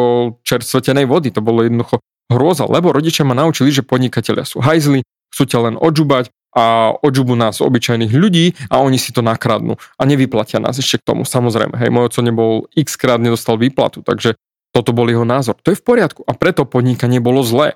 čersvetenej 0.43 1.07
vody. 1.07 1.31
To 1.35 1.43
bolo 1.43 1.63
jednoducho 1.63 1.99
hrôza, 2.31 2.67
lebo 2.67 2.91
rodičia 2.91 3.23
ma 3.23 3.35
naučili, 3.35 3.71
že 3.71 3.87
podnikatelia 3.87 4.43
sú 4.43 4.59
hajzli, 4.63 5.03
chcú 5.31 5.43
ťa 5.43 5.59
len 5.71 5.75
odžubať 5.79 6.31
a 6.55 6.95
odžubu 7.03 7.35
nás 7.35 7.59
obyčajných 7.59 8.11
ľudí 8.15 8.55
a 8.71 8.79
oni 8.79 8.95
si 8.95 9.11
to 9.11 9.19
nakradnú 9.19 9.75
a 9.75 10.01
nevyplatia 10.07 10.63
nás 10.63 10.79
ešte 10.79 11.03
k 11.03 11.07
tomu. 11.13 11.27
Samozrejme, 11.27 11.75
hej, 11.75 11.91
môj 11.91 12.11
oco 12.11 12.19
nebol 12.23 12.51
x 12.73 12.95
krát 12.95 13.19
nedostal 13.19 13.59
výplatu, 13.59 14.03
takže 14.03 14.39
toto 14.71 14.91
bol 14.95 15.07
jeho 15.07 15.27
názor. 15.27 15.59
To 15.63 15.71
je 15.71 15.79
v 15.79 15.83
poriadku 15.83 16.23
a 16.23 16.31
preto 16.35 16.63
podnikanie 16.63 17.19
bolo 17.19 17.43
zlé. 17.43 17.75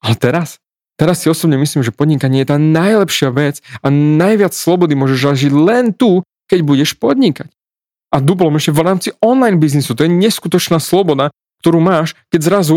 Ale 0.00 0.16
teraz, 0.16 0.60
teraz 0.96 1.22
si 1.22 1.30
osobne 1.30 1.60
myslím, 1.60 1.84
že 1.84 1.94
podnikanie 1.94 2.42
je 2.42 2.50
tá 2.52 2.58
najlepšia 2.60 3.32
vec 3.32 3.60
a 3.80 3.88
najviac 3.92 4.52
slobody 4.56 4.96
môžeš 4.96 5.18
zažiť 5.32 5.52
len 5.52 5.92
tu, 5.92 6.24
keď 6.48 6.60
budeš 6.64 6.96
podnikať. 6.96 7.52
A 8.10 8.22
duplom 8.22 8.56
ešte 8.56 8.72
v 8.72 8.84
rámci 8.86 9.08
online 9.20 9.60
biznisu, 9.60 9.92
to 9.92 10.06
je 10.06 10.12
neskutočná 10.12 10.80
sloboda, 10.80 11.34
ktorú 11.60 11.82
máš, 11.82 12.14
keď 12.30 12.40
zrazu 12.48 12.76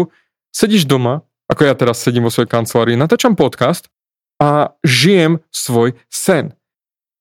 sedíš 0.49 0.89
doma, 0.89 1.21
ako 1.49 1.65
ja 1.65 1.73
teraz 1.73 2.01
sedím 2.01 2.27
vo 2.27 2.33
svojej 2.33 2.49
kancelárii, 2.49 2.99
natáčam 2.99 3.33
podcast 3.33 3.89
a 4.41 4.73
žijem 4.85 5.41
svoj 5.49 5.97
sen. 6.09 6.53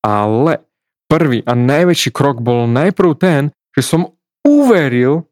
Ale 0.05 0.65
prvý 1.11 1.43
a 1.45 1.57
najväčší 1.57 2.11
krok 2.13 2.45
bol 2.45 2.69
najprv 2.69 3.11
ten, 3.19 3.43
že 3.77 3.83
som 3.83 4.15
uveril, 4.45 5.27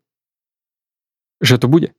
že 1.40 1.60
to 1.60 1.68
bude. 1.68 1.92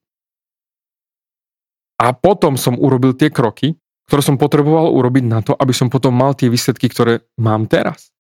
A 1.97 2.13
potom 2.13 2.55
som 2.55 2.77
urobil 2.77 3.17
tie 3.17 3.33
kroky, 3.33 3.77
ktoré 4.05 4.21
som 4.21 4.37
potreboval 4.37 4.93
urobiť 4.93 5.23
na 5.25 5.39
to, 5.41 5.57
aby 5.57 5.73
som 5.73 5.89
potom 5.89 6.13
mal 6.13 6.37
tie 6.37 6.47
výsledky, 6.47 6.87
ktoré 6.87 7.25
mám 7.41 7.65
teraz 7.65 8.13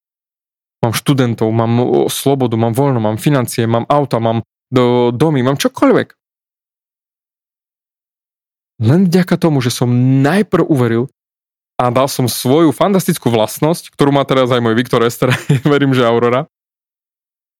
mám 0.81 0.93
študentov, 0.93 1.49
mám 1.49 2.07
slobodu, 2.07 2.55
mám 2.55 2.73
voľno, 2.73 3.01
mám 3.01 3.17
financie, 3.17 3.65
mám 3.65 3.89
auta, 3.89 4.21
mám 4.21 4.45
do, 4.69 5.09
domy, 5.09 5.41
mám 5.41 5.57
čokoľvek. 5.57 6.13
Len 8.77 9.09
vďaka 9.09 9.35
tomu, 9.41 9.57
že 9.57 9.73
som 9.73 9.89
najprv 10.21 10.69
uveril 10.69 11.09
a 11.81 11.89
dal 11.89 12.05
som 12.05 12.29
svoju 12.29 12.69
fantastickú 12.69 13.33
vlastnosť, 13.33 13.93
ktorú 13.93 14.13
má 14.13 14.21
teraz 14.25 14.53
aj 14.53 14.61
môj 14.61 14.77
Viktor 14.77 15.01
Ester, 15.01 15.33
verím, 15.65 15.97
že 15.97 16.05
Aurora, 16.05 16.45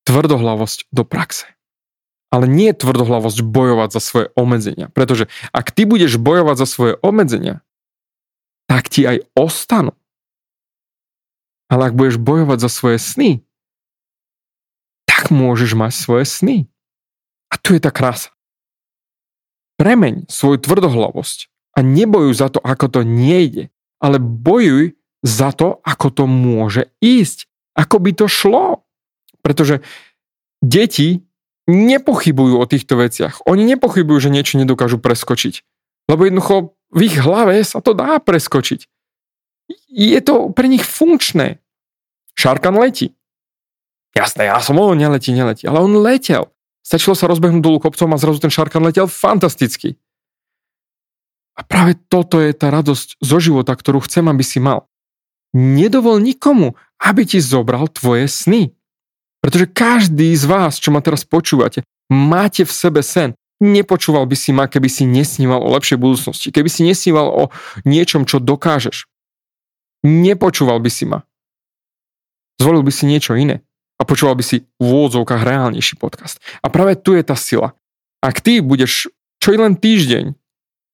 tvrdohlavosť 0.06 0.88
do 0.94 1.02
praxe. 1.02 1.57
Ale 2.28 2.46
nie 2.46 2.76
tvrdohlavosť 2.76 3.40
bojovať 3.40 3.90
za 3.96 4.02
svoje 4.04 4.28
obmedzenia. 4.36 4.92
Pretože 4.92 5.32
ak 5.56 5.72
ty 5.72 5.88
budeš 5.88 6.20
bojovať 6.20 6.56
za 6.60 6.68
svoje 6.68 6.94
obmedzenia, 7.00 7.64
tak 8.68 8.92
ti 8.92 9.08
aj 9.08 9.24
ostanú. 9.32 9.96
Ale 11.72 11.92
ak 11.92 11.96
budeš 11.96 12.20
bojovať 12.20 12.60
za 12.64 12.70
svoje 12.72 13.00
sny, 13.00 13.32
tak 15.08 15.32
môžeš 15.32 15.76
mať 15.76 15.94
svoje 15.96 16.26
sny. 16.28 16.58
A 17.48 17.56
tu 17.56 17.76
je 17.76 17.80
tá 17.80 17.92
krása. 17.92 18.36
Premeň 19.80 20.28
svoju 20.28 20.60
tvrdohlavosť 20.60 21.48
a 21.78 21.86
nebojuj 21.86 22.34
za 22.36 22.48
to, 22.52 22.60
ako 22.60 22.86
to 22.92 23.02
nejde, 23.08 23.70
ale 24.04 24.20
bojuj 24.20 24.98
za 25.24 25.54
to, 25.54 25.80
ako 25.84 26.08
to 26.10 26.24
môže 26.26 26.90
ísť. 27.04 27.46
Ako 27.78 28.02
by 28.02 28.12
to 28.16 28.26
šlo. 28.26 28.88
Pretože 29.46 29.86
deti 30.66 31.27
nepochybujú 31.68 32.58
o 32.58 32.66
týchto 32.66 32.98
veciach. 32.98 33.44
Oni 33.46 33.68
nepochybujú, 33.68 34.28
že 34.28 34.34
niečo 34.34 34.58
nedokážu 34.58 34.98
preskočiť. 34.98 35.62
Lebo 36.08 36.24
jednoducho 36.24 36.76
v 36.96 37.00
ich 37.04 37.20
hlave 37.20 37.60
sa 37.68 37.84
to 37.84 37.92
dá 37.92 38.18
preskočiť 38.24 38.88
je 39.88 40.20
to 40.22 40.52
pre 40.54 40.68
nich 40.68 40.84
funkčné. 40.84 41.60
Šarkan 42.38 42.78
letí. 42.78 43.18
Jasné, 44.14 44.50
ja 44.50 44.62
som 44.62 44.78
on 44.78 44.98
neletí, 44.98 45.34
neletí, 45.34 45.68
ale 45.68 45.84
on 45.84 45.94
letel. 46.02 46.50
Stačilo 46.82 47.14
sa 47.18 47.28
rozbehnúť 47.28 47.62
dolu 47.62 47.78
kopcom 47.84 48.16
a 48.16 48.22
zrazu 48.22 48.40
ten 48.40 48.54
Šarkan 48.54 48.86
letel 48.86 49.10
fantasticky. 49.10 50.00
A 51.58 51.66
práve 51.66 51.98
toto 52.08 52.38
je 52.38 52.54
tá 52.54 52.70
radosť 52.70 53.18
zo 53.18 53.38
života, 53.42 53.74
ktorú 53.74 54.06
chcem, 54.06 54.30
aby 54.30 54.46
si 54.46 54.62
mal. 54.62 54.86
Nedovol 55.58 56.22
nikomu, 56.22 56.78
aby 57.02 57.26
ti 57.26 57.42
zobral 57.42 57.90
tvoje 57.90 58.30
sny. 58.30 58.77
Pretože 59.44 59.70
každý 59.70 60.34
z 60.34 60.46
vás, 60.50 60.82
čo 60.82 60.90
ma 60.92 61.00
teraz 61.00 61.24
počúvate, 61.24 61.86
máte 62.10 62.66
v 62.66 62.74
sebe 62.74 63.02
sen. 63.06 63.38
Nepočúval 63.58 64.30
by 64.30 64.38
si 64.38 64.54
ma, 64.54 64.70
keby 64.70 64.86
si 64.86 65.10
nesníval 65.10 65.66
o 65.66 65.74
lepšej 65.74 65.98
budúcnosti, 65.98 66.54
keby 66.54 66.70
si 66.70 66.86
nesníval 66.86 67.26
o 67.26 67.44
niečom, 67.90 68.30
čo 68.30 68.38
dokážeš 68.38 69.10
nepočúval 70.08 70.80
by 70.80 70.90
si 70.92 71.06
ma. 71.10 71.26
Zvolil 72.58 72.82
by 72.82 72.92
si 72.94 73.06
niečo 73.06 73.38
iné 73.38 73.62
a 73.98 74.06
počúval 74.06 74.38
by 74.38 74.44
si 74.46 74.66
v 74.82 74.86
úvodzovkách 74.86 75.42
reálnejší 75.46 75.98
podcast. 75.98 76.42
A 76.62 76.70
práve 76.70 76.98
tu 76.98 77.14
je 77.14 77.24
tá 77.26 77.38
sila. 77.38 77.74
Ak 78.22 78.42
ty 78.42 78.62
budeš 78.62 79.10
čo 79.38 79.54
i 79.54 79.58
len 79.58 79.78
týždeň 79.78 80.34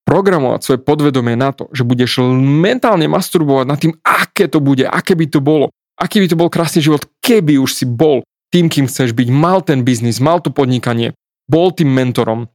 programovať 0.03 0.59
svoje 0.59 0.79
podvedomie 0.83 1.39
na 1.39 1.55
to, 1.55 1.71
že 1.71 1.87
budeš 1.87 2.19
mentálne 2.35 3.07
masturbovať 3.07 3.65
nad 3.67 3.79
tým, 3.79 3.95
aké 4.03 4.51
to 4.51 4.59
bude, 4.59 4.83
aké 4.83 5.15
by 5.15 5.31
to 5.31 5.39
bolo, 5.39 5.71
aký 5.95 6.19
by 6.19 6.27
to 6.27 6.35
bol 6.35 6.51
krásny 6.51 6.83
život, 6.83 7.07
keby 7.23 7.55
už 7.55 7.71
si 7.71 7.85
bol 7.87 8.19
tým, 8.53 8.69
kým 8.69 8.85
chceš 8.85 9.17
byť, 9.17 9.33
mal 9.33 9.65
ten 9.65 9.81
biznis, 9.81 10.21
mal 10.21 10.37
to 10.37 10.53
podnikanie, 10.53 11.17
bol 11.49 11.73
tým 11.73 11.89
mentorom, 11.89 12.45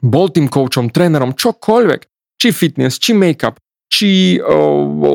bol 0.00 0.32
tým 0.32 0.48
coachom, 0.48 0.88
trénerom, 0.88 1.36
čokoľvek, 1.36 2.00
či 2.40 2.48
fitness, 2.48 2.96
či 2.96 3.12
make-up, 3.12 3.60
či 3.92 4.40
o, 4.40 4.88
o, 4.88 5.12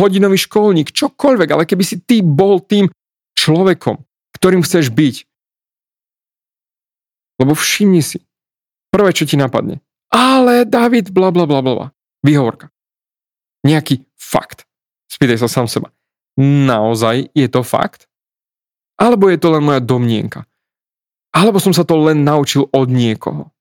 hodinový 0.00 0.40
školník, 0.40 0.96
čokoľvek, 0.96 1.48
ale 1.52 1.68
keby 1.68 1.84
si 1.84 2.00
ty 2.00 2.24
bol 2.24 2.64
tým 2.64 2.88
človekom, 3.36 4.00
ktorým 4.40 4.64
chceš 4.64 4.88
byť. 4.88 5.16
Lebo 7.38 7.52
všimni 7.52 8.00
si, 8.00 8.24
prvé, 8.88 9.12
čo 9.12 9.28
ti 9.28 9.36
napadne, 9.36 9.84
ale 10.08 10.64
David, 10.64 11.12
bla 11.12 11.28
bla 11.28 11.44
bla 11.44 11.60
bla, 11.60 11.92
výhovorka. 12.24 12.72
Nejaký 13.66 14.08
fakt. 14.16 14.64
Spýtaj 15.10 15.44
sa 15.44 15.48
sám 15.50 15.66
seba. 15.68 15.92
Naozaj 16.38 17.34
je 17.34 17.48
to 17.50 17.66
fakt? 17.66 18.08
Alebo 18.98 19.30
je 19.30 19.38
to 19.38 19.54
len 19.54 19.62
moja 19.62 19.78
domnienka? 19.78 20.42
Alebo 21.30 21.62
som 21.62 21.70
sa 21.70 21.86
to 21.86 21.94
len 22.02 22.26
naučil 22.26 22.66
od 22.74 22.90
niekoho? 22.90 23.54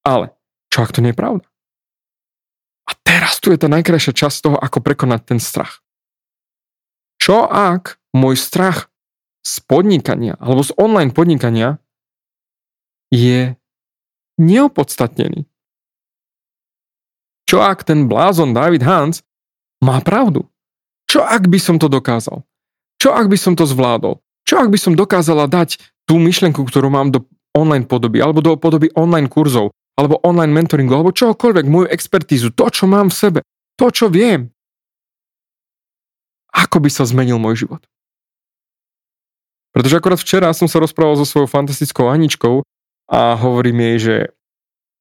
Ale, 0.00 0.32
čo 0.72 0.80
ak 0.80 0.96
to 0.96 1.04
nie 1.04 1.12
je 1.12 1.20
pravda? 1.20 1.44
A 2.88 2.96
teraz 3.04 3.36
tu 3.38 3.52
je 3.52 3.60
tá 3.60 3.68
najkrajšia 3.68 4.16
časť 4.16 4.36
toho, 4.48 4.56
ako 4.56 4.80
prekonať 4.80 5.20
ten 5.28 5.38
strach. 5.38 5.84
Čo 7.20 7.44
ak 7.44 8.00
môj 8.16 8.40
strach 8.40 8.88
z 9.44 9.60
podnikania 9.68 10.40
alebo 10.40 10.64
z 10.64 10.72
online 10.80 11.12
podnikania 11.12 11.76
je 13.12 13.54
neopodstatnený? 14.40 15.44
Čo 17.44 17.60
ak 17.60 17.84
ten 17.84 18.08
blázon 18.08 18.56
David 18.56 18.80
Hans 18.86 19.20
má 19.84 20.00
pravdu? 20.00 20.48
Čo 21.10 21.26
ak 21.26 21.50
by 21.50 21.58
som 21.60 21.76
to 21.76 21.90
dokázal? 21.90 22.46
Čo 22.96 23.10
ak 23.12 23.26
by 23.26 23.36
som 23.36 23.52
to 23.58 23.66
zvládol? 23.66 24.22
Čo 24.50 24.66
ak 24.66 24.74
by 24.74 24.78
som 24.82 24.98
dokázala 24.98 25.46
dať 25.46 25.78
tú 26.10 26.18
myšlenku, 26.18 26.66
ktorú 26.66 26.90
mám 26.90 27.14
do 27.14 27.22
online 27.54 27.86
podoby 27.86 28.18
alebo 28.18 28.42
do 28.42 28.58
podoby 28.58 28.90
online 28.98 29.30
kurzov 29.30 29.70
alebo 29.94 30.18
online 30.26 30.50
mentoringu, 30.50 30.90
alebo 30.96 31.14
čokoľvek, 31.14 31.70
moju 31.70 31.86
expertízu, 31.86 32.50
to, 32.56 32.66
čo 32.72 32.90
mám 32.90 33.12
v 33.12 33.18
sebe, 33.20 33.40
to, 33.78 33.92
čo 33.92 34.10
viem. 34.10 34.48
Ako 36.50 36.82
by 36.82 36.90
sa 36.90 37.06
zmenil 37.06 37.38
môj 37.38 37.68
život? 37.68 37.84
Pretože 39.70 40.00
akorát 40.02 40.18
včera 40.18 40.50
som 40.50 40.66
sa 40.66 40.82
rozprával 40.82 41.20
so 41.20 41.28
svojou 41.28 41.46
fantastickou 41.46 42.10
Aničkou 42.10 42.66
a 43.12 43.38
hovorím 43.38 43.86
jej, 43.86 43.96
že 44.00 44.16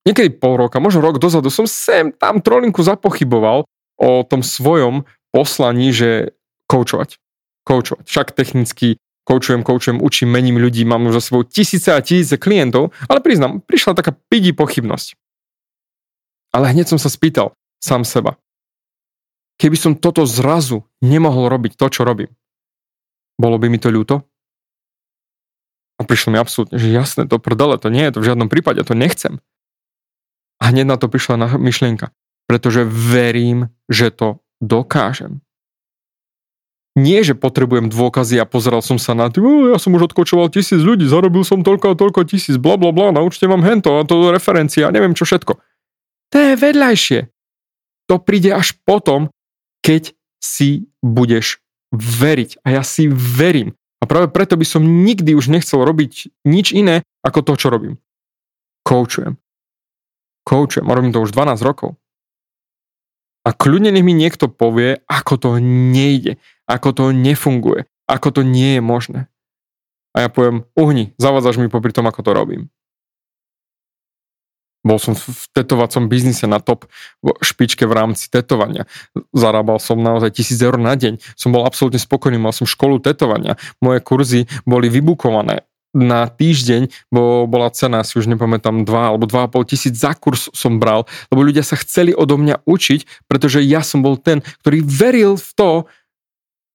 niekedy 0.06 0.36
pol 0.36 0.62
roka, 0.62 0.78
možno 0.78 1.02
rok 1.02 1.18
dozadu 1.18 1.50
som 1.50 1.66
sem 1.66 2.14
tam 2.14 2.44
trolinku 2.44 2.84
zapochyboval 2.86 3.66
o 3.98 4.10
tom 4.28 4.46
svojom 4.46 5.10
poslaní, 5.34 5.90
že 5.90 6.38
koučovať. 6.70 7.18
Koučovať. 7.66 8.06
Však 8.06 8.36
technicky 8.38 9.00
koučujem, 9.30 9.62
koučujem, 9.62 10.02
učím, 10.02 10.34
mením 10.34 10.58
ľudí, 10.58 10.82
mám 10.90 11.06
už 11.06 11.22
za 11.22 11.30
sebou 11.30 11.46
tisíce 11.46 11.94
a 11.94 12.02
tisíce 12.02 12.42
klientov, 12.42 12.90
ale 13.06 13.22
priznám, 13.22 13.62
prišla 13.62 13.94
taká 13.94 14.18
pidi 14.18 14.58
pochybnosť. 14.58 15.14
Ale 16.50 16.74
hneď 16.74 16.90
som 16.90 16.98
sa 16.98 17.14
spýtal 17.14 17.54
sám 17.78 18.02
seba. 18.02 18.42
Keby 19.62 19.78
som 19.78 19.94
toto 19.94 20.26
zrazu 20.26 20.82
nemohol 21.06 21.46
robiť 21.46 21.78
to, 21.78 21.86
čo 21.94 22.02
robím, 22.02 22.34
bolo 23.38 23.62
by 23.62 23.70
mi 23.70 23.78
to 23.78 23.94
ľúto? 23.94 24.26
A 26.00 26.08
prišlo 26.08 26.34
mi 26.34 26.40
absolútne, 26.42 26.80
že 26.80 26.90
jasné, 26.90 27.30
to 27.30 27.38
prdele, 27.38 27.78
to 27.78 27.94
nie 27.94 28.08
je 28.10 28.18
to 28.18 28.24
v 28.24 28.28
žiadnom 28.34 28.50
prípade, 28.50 28.82
to 28.82 28.98
nechcem. 28.98 29.38
A 30.58 30.74
hneď 30.74 30.90
na 30.90 30.98
to 30.98 31.12
prišla 31.12 31.60
myšlienka, 31.60 32.10
pretože 32.50 32.88
verím, 32.88 33.70
že 33.92 34.10
to 34.10 34.42
dokážem. 34.64 35.44
Nie, 37.00 37.24
že 37.24 37.32
potrebujem 37.32 37.88
dôkazy 37.88 38.36
a 38.44 38.50
pozeral 38.50 38.84
som 38.84 39.00
sa 39.00 39.16
na 39.16 39.32
tým, 39.32 39.72
ja 39.72 39.80
som 39.80 39.96
už 39.96 40.12
odkočoval 40.12 40.52
tisíc 40.52 40.84
ľudí, 40.84 41.08
zarobil 41.08 41.48
som 41.48 41.64
toľko 41.64 41.96
a 41.96 42.00
toľko 42.00 42.28
tisíc, 42.28 42.60
bla 42.60 42.76
bla 42.76 42.92
bla, 42.92 43.16
naučte 43.16 43.48
vám 43.48 43.64
hento 43.64 43.96
a 43.96 44.04
to 44.04 44.36
referencia, 44.36 44.92
neviem 44.92 45.16
čo 45.16 45.24
všetko. 45.24 45.56
To 46.30 46.38
je 46.38 46.54
vedľajšie. 46.60 47.20
To 48.12 48.16
príde 48.20 48.52
až 48.52 48.76
potom, 48.84 49.32
keď 49.80 50.12
si 50.44 50.92
budeš 51.00 51.64
veriť. 51.96 52.62
A 52.66 52.82
ja 52.82 52.84
si 52.84 53.08
verím. 53.10 53.74
A 54.00 54.08
práve 54.08 54.32
preto 54.32 54.56
by 54.56 54.66
som 54.66 54.82
nikdy 54.82 55.36
už 55.36 55.52
nechcel 55.52 55.84
robiť 55.84 56.32
nič 56.48 56.72
iné, 56.72 57.04
ako 57.22 57.44
to, 57.44 57.54
čo 57.60 57.68
robím. 57.70 58.00
Koučujem. 58.88 59.36
Koučujem. 60.48 60.88
A 60.88 60.96
robím 60.96 61.12
to 61.14 61.22
už 61.22 61.36
12 61.36 61.62
rokov. 61.62 62.00
A 63.48 63.56
kľudne 63.56 63.90
nech 63.96 64.04
mi 64.04 64.12
niekto 64.12 64.52
povie, 64.52 65.00
ako 65.08 65.34
to 65.40 65.50
nejde, 65.64 66.38
ako 66.68 66.90
to 66.92 67.04
nefunguje, 67.16 67.88
ako 68.06 68.28
to 68.36 68.42
nie 68.44 68.78
je 68.78 68.82
možné. 68.84 69.20
A 70.12 70.26
ja 70.26 70.30
poviem, 70.30 70.66
uhni, 70.76 71.16
zavádzaš 71.22 71.62
mi 71.62 71.72
popri 71.72 71.94
tom, 71.94 72.10
ako 72.10 72.22
to 72.26 72.32
robím. 72.36 72.64
Bol 74.80 74.96
som 74.96 75.12
v 75.12 75.44
tetovacom 75.52 76.08
biznise 76.08 76.48
na 76.48 76.64
top 76.64 76.88
špičke 77.44 77.84
v 77.84 77.94
rámci 77.94 78.32
tetovania. 78.32 78.88
Zarábal 79.36 79.76
som 79.78 80.00
naozaj 80.00 80.40
tisíc 80.40 80.56
eur 80.64 80.80
na 80.80 80.96
deň. 80.96 81.20
Som 81.36 81.52
bol 81.52 81.68
absolútne 81.68 82.00
spokojný, 82.00 82.40
mal 82.40 82.56
som 82.56 82.64
školu 82.64 83.04
tetovania. 83.04 83.60
Moje 83.84 84.00
kurzy 84.00 84.48
boli 84.64 84.88
vybukované 84.88 85.69
na 85.94 86.30
týždeň, 86.30 87.10
bo 87.10 87.50
bola 87.50 87.74
cena, 87.74 88.06
si 88.06 88.22
už 88.22 88.30
nepamätám, 88.30 88.86
2 88.86 88.90
alebo 88.90 89.26
2,5 89.26 89.72
tisíc 89.74 89.98
za 89.98 90.14
kurz 90.14 90.48
som 90.54 90.78
bral, 90.78 91.10
lebo 91.34 91.42
ľudia 91.42 91.66
sa 91.66 91.80
chceli 91.82 92.14
odo 92.14 92.38
mňa 92.38 92.62
učiť, 92.66 93.26
pretože 93.26 93.66
ja 93.66 93.82
som 93.82 94.06
bol 94.06 94.18
ten, 94.22 94.46
ktorý 94.62 94.86
veril 94.86 95.34
v 95.38 95.50
to, 95.58 95.72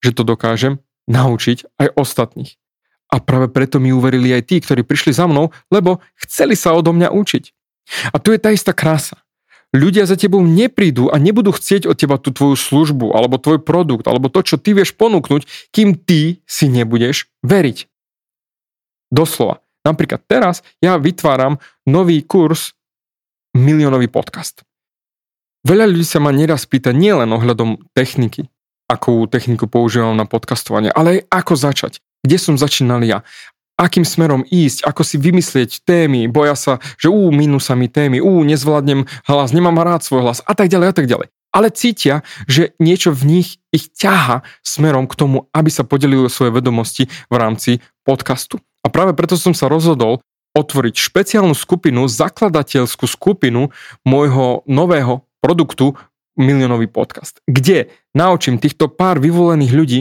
že 0.02 0.10
to 0.12 0.26
dokážem 0.26 0.82
naučiť 1.06 1.78
aj 1.78 1.88
ostatných. 1.94 2.58
A 3.12 3.22
práve 3.22 3.46
preto 3.46 3.78
mi 3.78 3.94
uverili 3.94 4.34
aj 4.34 4.50
tí, 4.50 4.56
ktorí 4.58 4.82
prišli 4.82 5.14
za 5.14 5.30
mnou, 5.30 5.54
lebo 5.70 6.02
chceli 6.26 6.58
sa 6.58 6.74
odo 6.74 6.90
mňa 6.90 7.14
učiť. 7.14 7.44
A 8.10 8.18
tu 8.18 8.34
je 8.34 8.40
tá 8.40 8.50
istá 8.50 8.74
krása. 8.74 9.20
Ľudia 9.74 10.06
za 10.06 10.14
tebou 10.14 10.38
neprídu 10.42 11.10
a 11.10 11.18
nebudú 11.18 11.50
chcieť 11.50 11.90
od 11.90 11.98
teba 11.98 12.14
tú 12.18 12.30
tvoju 12.30 12.54
službu, 12.54 13.10
alebo 13.10 13.42
tvoj 13.42 13.58
produkt, 13.62 14.06
alebo 14.06 14.30
to, 14.30 14.42
čo 14.46 14.56
ty 14.58 14.70
vieš 14.70 14.94
ponúknuť, 14.94 15.70
kým 15.74 15.98
ty 15.98 16.42
si 16.46 16.70
nebudeš 16.70 17.26
veriť. 17.42 17.93
Doslova. 19.12 19.60
Napríklad 19.84 20.24
teraz 20.24 20.64
ja 20.80 20.96
vytváram 20.96 21.60
nový 21.84 22.24
kurz 22.24 22.72
miliónový 23.52 24.08
podcast. 24.08 24.64
Veľa 25.64 25.88
ľudí 25.88 26.04
sa 26.04 26.20
ma 26.20 26.32
neraz 26.32 26.68
pýta 26.68 26.92
nielen 26.92 27.32
ohľadom 27.32 27.92
techniky, 27.96 28.48
akú 28.88 29.24
techniku 29.28 29.64
používam 29.68 30.12
na 30.12 30.28
podcastovanie, 30.28 30.92
ale 30.92 31.24
aj 31.24 31.44
ako 31.44 31.54
začať. 31.56 31.92
Kde 32.24 32.36
som 32.40 32.56
začínal 32.56 33.04
ja? 33.04 33.24
akým 33.74 34.06
smerom 34.06 34.46
ísť, 34.46 34.86
ako 34.86 35.02
si 35.02 35.16
vymyslieť 35.18 35.82
témy, 35.82 36.30
boja 36.30 36.54
sa, 36.54 36.78
že 36.94 37.10
ú, 37.10 37.34
minú 37.34 37.58
sa 37.58 37.74
mi 37.74 37.90
témy, 37.90 38.22
ú, 38.22 38.46
nezvládnem 38.46 39.02
hlas, 39.26 39.50
nemám 39.50 39.82
rád 39.82 40.06
svoj 40.06 40.30
hlas 40.30 40.38
a 40.46 40.54
tak 40.54 40.70
ďalej 40.70 40.88
a 40.90 40.94
tak 40.94 41.06
ďalej. 41.10 41.28
Ale 41.54 41.70
cítia, 41.70 42.26
že 42.50 42.74
niečo 42.82 43.14
v 43.14 43.38
nich 43.38 43.62
ich 43.70 43.90
ťaha 43.94 44.42
smerom 44.62 45.06
k 45.06 45.14
tomu, 45.14 45.46
aby 45.54 45.70
sa 45.70 45.86
podelili 45.86 46.26
svoje 46.26 46.50
vedomosti 46.50 47.06
v 47.30 47.34
rámci 47.34 47.78
podcastu. 48.02 48.58
A 48.84 48.92
práve 48.92 49.16
preto 49.16 49.40
som 49.40 49.56
sa 49.56 49.72
rozhodol 49.72 50.20
otvoriť 50.54 50.94
špeciálnu 50.94 51.56
skupinu, 51.56 52.06
zakladateľskú 52.06 53.10
skupinu 53.10 53.74
môjho 54.06 54.62
nového 54.70 55.26
produktu 55.42 55.98
Miliónový 56.34 56.90
podcast, 56.90 57.38
kde 57.46 57.94
naučím 58.10 58.58
týchto 58.58 58.90
pár 58.90 59.22
vyvolených 59.22 59.72
ľudí 59.74 60.00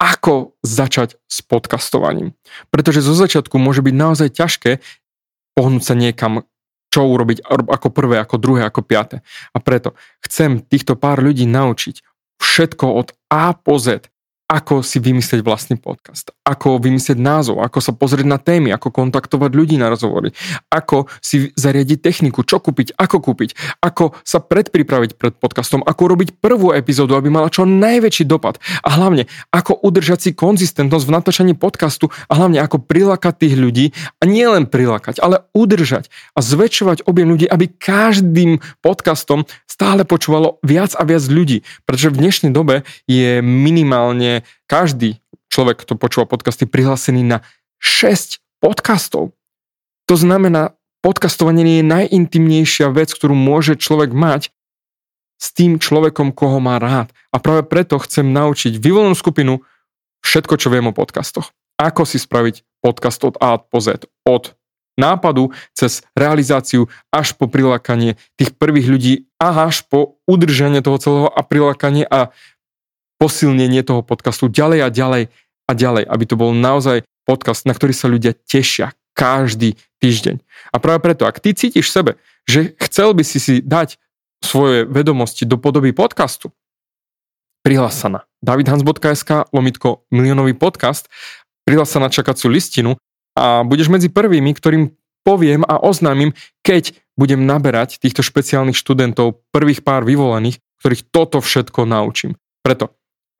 ako 0.00 0.56
začať 0.64 1.20
s 1.28 1.44
podcastovaním. 1.44 2.32
Pretože 2.72 3.04
zo 3.04 3.12
začiatku 3.12 3.56
môže 3.60 3.84
byť 3.84 3.94
naozaj 3.94 4.28
ťažké 4.32 4.80
pohnúť 5.54 5.82
sa 5.84 5.94
niekam, 5.94 6.44
čo 6.88 7.04
urobiť 7.04 7.44
ako 7.46 7.88
prvé, 7.90 8.16
ako 8.20 8.36
druhé, 8.38 8.66
ako 8.66 8.80
piaté. 8.86 9.20
A 9.54 9.58
preto 9.62 9.94
chcem 10.22 10.62
týchto 10.62 10.98
pár 10.98 11.22
ľudí 11.22 11.46
naučiť 11.46 12.00
všetko 12.42 12.86
od 12.86 13.08
A 13.30 13.54
po 13.54 13.78
Z, 13.78 14.13
ako 14.54 14.86
si 14.86 15.02
vymyslieť 15.02 15.42
vlastný 15.42 15.82
podcast, 15.82 16.30
ako 16.46 16.78
vymyslieť 16.78 17.18
názov, 17.18 17.58
ako 17.58 17.82
sa 17.82 17.90
pozrieť 17.90 18.22
na 18.22 18.38
témy, 18.38 18.70
ako 18.70 18.94
kontaktovať 18.94 19.50
ľudí 19.50 19.74
na 19.74 19.90
rozhovory, 19.90 20.30
ako 20.70 21.10
si 21.18 21.50
zariadiť 21.58 21.98
techniku, 21.98 22.46
čo 22.46 22.62
kúpiť, 22.62 22.94
ako 22.94 23.18
kúpiť, 23.18 23.82
ako 23.82 24.14
sa 24.22 24.38
predpripraviť 24.38 25.18
pred 25.18 25.34
podcastom, 25.34 25.82
ako 25.82 26.14
robiť 26.14 26.38
prvú 26.38 26.70
epizódu, 26.70 27.18
aby 27.18 27.34
mala 27.34 27.50
čo 27.50 27.66
najväčší 27.66 28.30
dopad? 28.30 28.62
A 28.86 28.94
hlavne 28.94 29.26
ako 29.50 29.82
udržať 29.82 30.30
si 30.30 30.30
konzistentnosť 30.38 31.02
v 31.02 31.14
natáčaní 31.18 31.52
podcastu? 31.58 32.14
A 32.30 32.38
hlavne 32.38 32.62
ako 32.62 32.78
prilákať 32.78 33.34
tých 33.50 33.54
ľudí? 33.58 33.90
A 34.22 34.30
nielen 34.30 34.70
prilákať, 34.70 35.18
ale 35.18 35.42
udržať 35.50 36.14
a 36.38 36.44
zväčšovať 36.46 37.10
objem 37.10 37.26
ľudí, 37.26 37.50
aby 37.50 37.66
každým 37.66 38.62
podcastom 38.78 39.50
stále 39.66 40.06
počúvalo 40.06 40.62
viac 40.62 40.94
a 40.94 41.02
viac 41.02 41.26
ľudí, 41.26 41.66
pretože 41.82 42.14
v 42.14 42.22
dnešnej 42.22 42.54
dobe 42.54 42.86
je 43.10 43.42
minimálne 43.42 44.43
každý 44.66 45.20
človek, 45.52 45.82
kto 45.86 45.94
počúva 45.94 46.26
podcasty, 46.26 46.66
prihlásený 46.66 47.22
na 47.22 47.38
6 47.78 48.42
podcastov. 48.58 49.36
To 50.08 50.14
znamená, 50.16 50.76
podcastovanie 51.04 51.80
je 51.80 51.84
najintimnejšia 51.84 52.88
vec, 52.92 53.12
ktorú 53.12 53.36
môže 53.36 53.76
človek 53.76 54.16
mať 54.16 54.50
s 55.36 55.52
tým 55.52 55.76
človekom, 55.76 56.32
koho 56.32 56.58
má 56.58 56.80
rád. 56.80 57.12
A 57.28 57.36
práve 57.36 57.68
preto 57.68 58.00
chcem 58.00 58.24
naučiť 58.24 58.80
vyvolenú 58.80 59.12
skupinu 59.12 59.60
všetko, 60.24 60.56
čo 60.56 60.72
viem 60.72 60.88
o 60.88 60.96
podcastoch. 60.96 61.52
Ako 61.76 62.08
si 62.08 62.16
spraviť 62.16 62.64
podcast 62.80 63.20
od 63.26 63.36
A 63.42 63.60
po 63.60 63.82
Z. 63.82 64.08
Od 64.24 64.56
nápadu 64.94 65.50
cez 65.74 66.06
realizáciu 66.14 66.86
až 67.10 67.34
po 67.34 67.50
prilákanie 67.50 68.14
tých 68.38 68.54
prvých 68.54 68.86
ľudí 68.86 69.14
a 69.42 69.66
až 69.66 69.82
po 69.84 70.22
udržanie 70.24 70.80
toho 70.80 70.98
celého 71.02 71.28
a 71.28 71.42
prilákanie 71.42 72.06
a 72.06 72.30
posilnenie 73.18 73.82
toho 73.86 74.02
podcastu 74.02 74.50
ďalej 74.50 74.80
a 74.84 74.88
ďalej 74.90 75.22
a 75.64 75.72
ďalej, 75.72 76.04
aby 76.04 76.24
to 76.28 76.36
bol 76.36 76.52
naozaj 76.52 77.06
podcast, 77.24 77.64
na 77.64 77.72
ktorý 77.72 77.94
sa 77.96 78.06
ľudia 78.10 78.36
tešia 78.36 78.92
každý 79.16 79.78
týždeň. 80.02 80.42
A 80.74 80.76
práve 80.82 81.00
preto, 81.00 81.24
ak 81.24 81.40
ty 81.40 81.56
cítiš 81.56 81.88
v 81.88 81.96
sebe, 81.96 82.12
že 82.44 82.76
chcel 82.82 83.16
by 83.16 83.24
si 83.24 83.38
si 83.40 83.54
dať 83.64 83.96
svoje 84.44 84.84
vedomosti 84.84 85.48
do 85.48 85.56
podoby 85.56 85.96
podcastu, 85.96 86.52
prihlás 87.64 87.96
sa 87.96 88.12
na 88.12 88.20
davidhans.sk 88.44 89.48
lomitko 89.54 90.04
miliónový 90.12 90.52
podcast, 90.52 91.08
prihlás 91.64 91.88
sa 91.88 92.02
na 92.02 92.12
čakacú 92.12 92.52
listinu 92.52 93.00
a 93.32 93.64
budeš 93.64 93.88
medzi 93.88 94.12
prvými, 94.12 94.52
ktorým 94.52 94.92
poviem 95.24 95.64
a 95.64 95.80
oznámim, 95.80 96.36
keď 96.60 96.92
budem 97.16 97.48
naberať 97.48 97.96
týchto 97.96 98.20
špeciálnych 98.20 98.76
študentov, 98.76 99.40
prvých 99.48 99.80
pár 99.80 100.04
vyvolených, 100.04 100.60
ktorých 100.84 101.08
toto 101.08 101.40
všetko 101.40 101.88
naučím. 101.88 102.36
Preto 102.60 102.92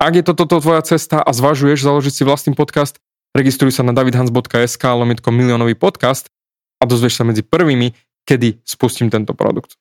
ak 0.05 0.21
je 0.21 0.25
toto 0.29 0.45
to 0.45 0.61
tvoja 0.61 0.85
cesta 0.85 1.25
a 1.25 1.31
zvažuješ 1.33 1.81
založiť 1.81 2.13
si 2.13 2.23
vlastný 2.29 2.53
podcast, 2.53 3.01
registruj 3.33 3.73
sa 3.73 3.81
na 3.81 3.97
davidhans.sk 3.97 4.85
lomitko 4.85 5.33
miliónový 5.33 5.73
podcast 5.73 6.29
a 6.77 6.85
dozvieš 6.85 7.17
sa 7.17 7.25
medzi 7.25 7.41
prvými, 7.41 7.97
kedy 8.29 8.61
spustím 8.69 9.09
tento 9.09 9.33
produkt. 9.33 9.81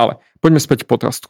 Ale 0.00 0.16
poďme 0.40 0.64
späť 0.64 0.88
k 0.88 0.90
podcastu. 0.96 1.28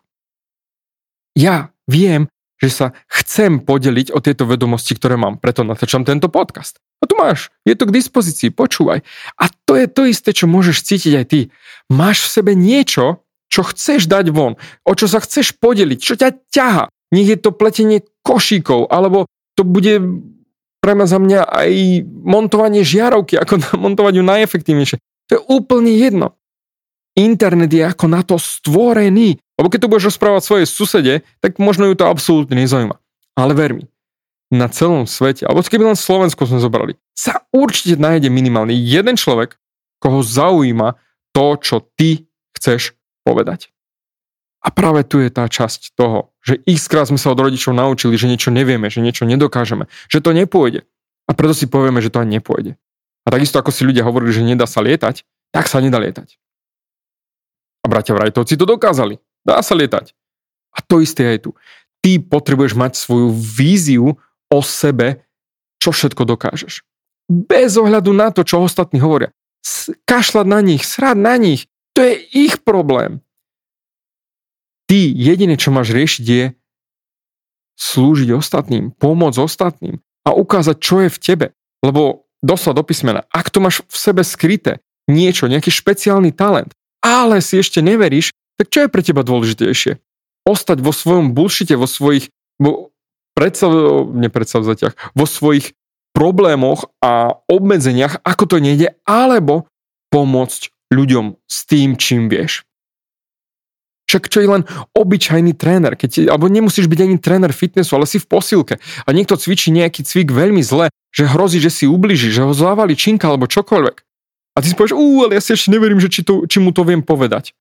Ja 1.34 1.74
viem, 1.90 2.30
že 2.62 2.70
sa 2.70 2.86
chcem 3.10 3.58
podeliť 3.58 4.14
o 4.14 4.22
tieto 4.22 4.46
vedomosti, 4.46 4.94
ktoré 4.94 5.18
mám, 5.18 5.42
preto 5.42 5.66
natáčam 5.66 6.06
tento 6.06 6.30
podcast. 6.30 6.78
A 7.02 7.10
tu 7.10 7.18
máš, 7.18 7.50
je 7.66 7.74
to 7.74 7.90
k 7.90 7.98
dispozícii, 7.98 8.54
počúvaj. 8.54 9.02
A 9.36 9.44
to 9.66 9.74
je 9.74 9.90
to 9.90 10.06
isté, 10.06 10.30
čo 10.30 10.46
môžeš 10.46 10.86
cítiť 10.86 11.12
aj 11.18 11.26
ty. 11.26 11.40
Máš 11.90 12.30
v 12.30 12.32
sebe 12.40 12.52
niečo, 12.54 13.26
čo 13.50 13.66
chceš 13.66 14.06
dať 14.06 14.30
von, 14.30 14.54
o 14.86 14.92
čo 14.94 15.10
sa 15.10 15.18
chceš 15.18 15.58
podeliť, 15.58 15.98
čo 15.98 16.14
ťa 16.14 16.28
ťaha. 16.54 16.93
Nech 17.12 17.28
je 17.28 17.38
to 17.40 17.52
pletenie 17.52 18.06
košíkov, 18.24 18.88
alebo 18.88 19.28
to 19.58 19.66
bude 19.66 20.00
pre 20.84 20.92
mňa 20.92 21.06
za 21.08 21.18
mňa 21.20 21.40
aj 21.48 21.70
montovanie 22.04 22.84
žiarovky, 22.84 23.40
ako 23.40 23.60
montovať 23.84 24.20
ju 24.20 24.24
najefektívnejšie. 24.24 24.96
To 25.00 25.30
je 25.36 25.40
úplne 25.48 25.92
jedno. 25.96 26.36
Internet 27.14 27.70
je 27.70 27.84
ako 27.86 28.06
na 28.10 28.20
to 28.26 28.36
stvorený. 28.36 29.38
Lebo 29.54 29.70
keď 29.70 29.86
to 29.86 29.90
budeš 29.90 30.08
rozprávať 30.14 30.42
svojej 30.42 30.66
susede, 30.66 31.14
tak 31.38 31.62
možno 31.62 31.86
ju 31.88 31.94
to 31.94 32.10
absolútne 32.10 32.58
nezaujíma. 32.58 32.98
Ale 33.38 33.54
ver 33.54 33.72
mi, 33.78 33.86
na 34.54 34.70
celom 34.70 35.06
svete, 35.06 35.46
alebo 35.46 35.62
keby 35.66 35.94
len 35.94 35.98
Slovensko 35.98 36.46
sme 36.46 36.62
zobrali, 36.62 36.94
sa 37.14 37.42
určite 37.50 37.98
nájde 37.98 38.30
minimálny 38.30 38.74
jeden 38.74 39.18
človek, 39.18 39.58
koho 39.98 40.22
zaujíma 40.22 40.98
to, 41.34 41.46
čo 41.58 41.76
ty 41.98 42.26
chceš 42.54 42.94
povedať. 43.26 43.73
A 44.64 44.72
práve 44.72 45.04
tu 45.04 45.20
je 45.20 45.28
tá 45.28 45.44
časť 45.44 45.92
toho, 45.92 46.32
že 46.40 46.56
x 46.64 46.88
krát 46.88 47.04
sme 47.04 47.20
sa 47.20 47.28
od 47.28 47.36
rodičov 47.36 47.76
naučili, 47.76 48.16
že 48.16 48.32
niečo 48.32 48.48
nevieme, 48.48 48.88
že 48.88 49.04
niečo 49.04 49.28
nedokážeme, 49.28 49.92
že 50.08 50.24
to 50.24 50.32
nepôjde. 50.32 50.88
A 51.28 51.36
preto 51.36 51.52
si 51.52 51.68
povieme, 51.68 52.00
že 52.00 52.08
to 52.08 52.24
ani 52.24 52.40
nepôjde. 52.40 52.80
A 53.24 53.28
takisto 53.28 53.60
ako 53.60 53.72
si 53.72 53.84
ľudia 53.84 54.04
hovorili, 54.04 54.32
že 54.32 54.44
nedá 54.44 54.64
sa 54.64 54.80
lietať, 54.80 55.24
tak 55.52 55.68
sa 55.68 55.84
nedá 55.84 56.00
lietať. 56.00 56.40
A 57.84 57.86
bratia 57.88 58.16
Vrajtovci 58.16 58.56
to 58.56 58.64
dokázali. 58.64 59.20
Dá 59.44 59.60
sa 59.60 59.76
lietať. 59.76 60.16
A 60.72 60.80
to 60.80 61.04
isté 61.04 61.36
aj 61.36 61.48
tu. 61.48 61.50
Ty 62.00 62.20
potrebuješ 62.24 62.72
mať 62.72 62.96
svoju 62.96 63.28
víziu 63.36 64.16
o 64.48 64.58
sebe, 64.64 65.24
čo 65.80 65.92
všetko 65.92 66.24
dokážeš. 66.24 66.80
Bez 67.28 67.76
ohľadu 67.76 68.12
na 68.16 68.32
to, 68.32 68.44
čo 68.44 68.64
ostatní 68.64 69.00
hovoria. 69.00 69.32
Kašľať 70.08 70.46
na 70.48 70.60
nich, 70.60 70.84
srať 70.84 71.16
na 71.16 71.36
nich, 71.36 71.68
to 71.96 72.04
je 72.04 72.20
ich 72.48 72.60
problém. 72.60 73.24
Ty 74.88 75.10
jediné, 75.10 75.56
čo 75.56 75.72
máš 75.74 75.92
riešiť 75.92 76.24
je 76.24 76.44
slúžiť 77.74 78.30
ostatným, 78.34 78.94
pomôcť 78.94 79.38
ostatným 79.42 79.98
a 80.24 80.30
ukázať, 80.32 80.76
čo 80.78 81.02
je 81.04 81.10
v 81.10 81.18
tebe. 81.18 81.46
Lebo 81.82 82.30
doslova 82.40 82.80
do 82.80 82.84
písmena, 82.86 83.26
ak 83.34 83.50
to 83.50 83.58
máš 83.60 83.82
v 83.84 83.96
sebe 83.96 84.22
skryté, 84.22 84.80
niečo, 85.10 85.50
nejaký 85.50 85.68
špeciálny 85.68 86.32
talent, 86.32 86.72
ale 87.04 87.44
si 87.44 87.60
ešte 87.60 87.84
neveríš, 87.84 88.32
tak 88.56 88.70
čo 88.70 88.86
je 88.86 88.92
pre 88.92 89.02
teba 89.04 89.26
dôležitejšie? 89.26 90.00
Ostať 90.48 90.78
vo 90.80 90.92
svojom 90.92 91.36
bullshite, 91.36 91.76
vo 91.76 91.88
svojich 91.88 92.30
vo 92.60 92.94
vo 93.34 95.26
svojich 95.26 95.66
problémoch 96.14 96.86
a 97.02 97.34
obmedzeniach, 97.50 98.22
ako 98.22 98.44
to 98.46 98.56
nejde, 98.62 98.94
alebo 99.02 99.66
pomôcť 100.14 100.70
ľuďom 100.94 101.34
s 101.42 101.58
tým, 101.66 101.98
čím 101.98 102.30
vieš. 102.30 102.62
Však 104.14 104.30
čo 104.30 104.46
je 104.46 104.46
len 104.46 104.62
obyčajný 104.94 105.58
tréner, 105.58 105.98
keď, 105.98 106.30
alebo 106.30 106.46
nemusíš 106.46 106.86
byť 106.86 107.00
ani 107.02 107.18
tréner 107.18 107.50
fitnessu, 107.50 107.98
ale 107.98 108.06
si 108.06 108.22
v 108.22 108.30
posilke 108.30 108.78
a 108.78 109.08
niekto 109.10 109.34
cvičí 109.34 109.74
nejaký 109.74 110.06
cvik 110.06 110.30
veľmi 110.30 110.62
zle, 110.62 110.86
že 111.10 111.26
hrozí, 111.26 111.58
že 111.58 111.74
si 111.74 111.90
ubliží, 111.90 112.30
že 112.30 112.46
ho 112.46 112.54
závali 112.54 112.94
činka 112.94 113.26
alebo 113.26 113.50
čokoľvek. 113.50 113.96
A 114.54 114.62
ty 114.62 114.70
si 114.70 114.78
povieš, 114.78 114.94
ú, 114.94 115.26
ale 115.26 115.34
ja 115.34 115.42
si 115.42 115.58
ešte 115.58 115.74
neverím, 115.74 115.98
že 115.98 116.06
či, 116.14 116.22
to, 116.22 116.46
či 116.46 116.62
mu 116.62 116.70
to 116.70 116.86
viem 116.86 117.02
povedať. 117.02 117.58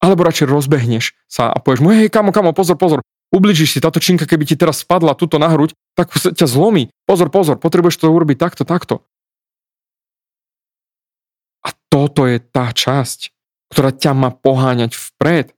Alebo 0.00 0.24
radšej 0.24 0.48
rozbehneš 0.48 1.12
sa 1.28 1.52
a 1.52 1.60
povieš 1.60 1.84
mu, 1.84 1.92
hej, 1.92 2.08
kamo, 2.08 2.32
kamo, 2.32 2.56
pozor, 2.56 2.80
pozor, 2.80 3.04
ubližíš 3.28 3.76
si, 3.76 3.84
táto 3.84 4.00
činka, 4.00 4.24
keby 4.24 4.48
ti 4.48 4.56
teraz 4.56 4.80
spadla 4.80 5.12
tuto 5.12 5.36
na 5.36 5.52
hruď, 5.52 5.76
tak 5.92 6.16
ťa 6.16 6.48
zlomí. 6.48 6.88
Pozor, 7.04 7.28
pozor, 7.28 7.60
potrebuješ 7.60 8.00
to 8.00 8.08
urobiť 8.08 8.40
takto, 8.40 8.64
takto. 8.64 9.04
A 11.60 11.76
toto 11.92 12.24
je 12.24 12.40
tá 12.40 12.72
časť, 12.72 13.28
ktorá 13.70 13.94
ťa 13.94 14.12
má 14.12 14.30
poháňať 14.34 14.98
vpred. 14.98 15.54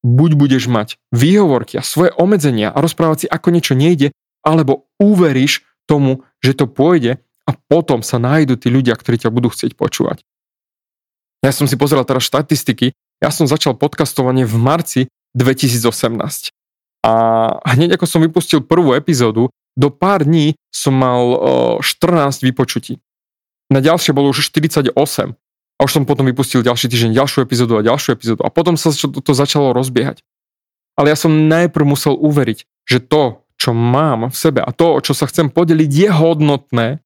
Buď 0.00 0.30
budeš 0.38 0.64
mať 0.70 0.96
výhovorky 1.12 1.76
a 1.76 1.84
svoje 1.84 2.08
obmedzenia 2.16 2.72
a 2.72 2.80
rozprávať 2.80 3.18
si, 3.20 3.26
ako 3.28 3.48
niečo 3.52 3.76
nejde, 3.76 4.16
alebo 4.40 4.88
uveríš 4.96 5.68
tomu, 5.84 6.24
že 6.40 6.56
to 6.56 6.64
pôjde 6.64 7.20
a 7.44 7.50
potom 7.68 8.00
sa 8.00 8.16
nájdú 8.16 8.56
tí 8.56 8.72
ľudia, 8.72 8.96
ktorí 8.96 9.20
ťa 9.20 9.34
budú 9.34 9.52
chcieť 9.52 9.76
počúvať. 9.76 10.24
Ja 11.44 11.52
som 11.52 11.68
si 11.68 11.76
pozeral 11.76 12.08
teraz 12.08 12.24
štatistiky, 12.24 12.96
ja 13.20 13.28
som 13.28 13.44
začal 13.44 13.76
podcastovanie 13.76 14.48
v 14.48 14.56
marci 14.56 15.00
2018. 15.36 16.48
A 17.04 17.12
hneď 17.76 17.96
ako 17.96 18.06
som 18.08 18.20
vypustil 18.24 18.60
prvú 18.64 18.92
epizódu, 18.96 19.52
do 19.76 19.88
pár 19.88 20.24
dní 20.24 20.56
som 20.72 20.96
mal 20.96 21.36
14 21.80 22.44
vypočutí. 22.44 23.00
Na 23.72 23.80
ďalšie 23.80 24.12
bolo 24.12 24.32
už 24.32 24.48
48 24.48 25.36
a 25.80 25.88
už 25.88 25.96
som 25.96 26.04
potom 26.04 26.28
vypustil 26.28 26.60
ďalší 26.60 26.92
týždeň 26.92 27.16
ďalšiu 27.16 27.40
epizódu 27.48 27.80
a 27.80 27.86
ďalšiu 27.88 28.12
epizódu 28.12 28.44
a 28.44 28.52
potom 28.52 28.76
sa 28.76 28.92
to, 28.92 29.32
začalo 29.32 29.72
rozbiehať. 29.72 30.20
Ale 31.00 31.08
ja 31.08 31.16
som 31.16 31.48
najprv 31.48 31.88
musel 31.88 32.12
uveriť, 32.20 32.68
že 32.84 33.00
to, 33.00 33.48
čo 33.56 33.72
mám 33.72 34.28
v 34.28 34.36
sebe 34.36 34.60
a 34.60 34.68
to, 34.76 35.00
čo 35.00 35.16
sa 35.16 35.24
chcem 35.24 35.48
podeliť, 35.48 35.88
je 35.88 36.08
hodnotné, 36.12 37.00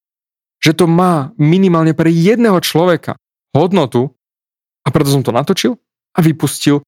že 0.58 0.74
to 0.74 0.90
má 0.90 1.30
minimálne 1.38 1.94
pre 1.94 2.10
jedného 2.10 2.58
človeka 2.58 3.14
hodnotu 3.54 4.10
a 4.82 4.90
preto 4.90 5.14
som 5.14 5.22
to 5.22 5.30
natočil 5.30 5.78
a 6.10 6.18
vypustil 6.18 6.82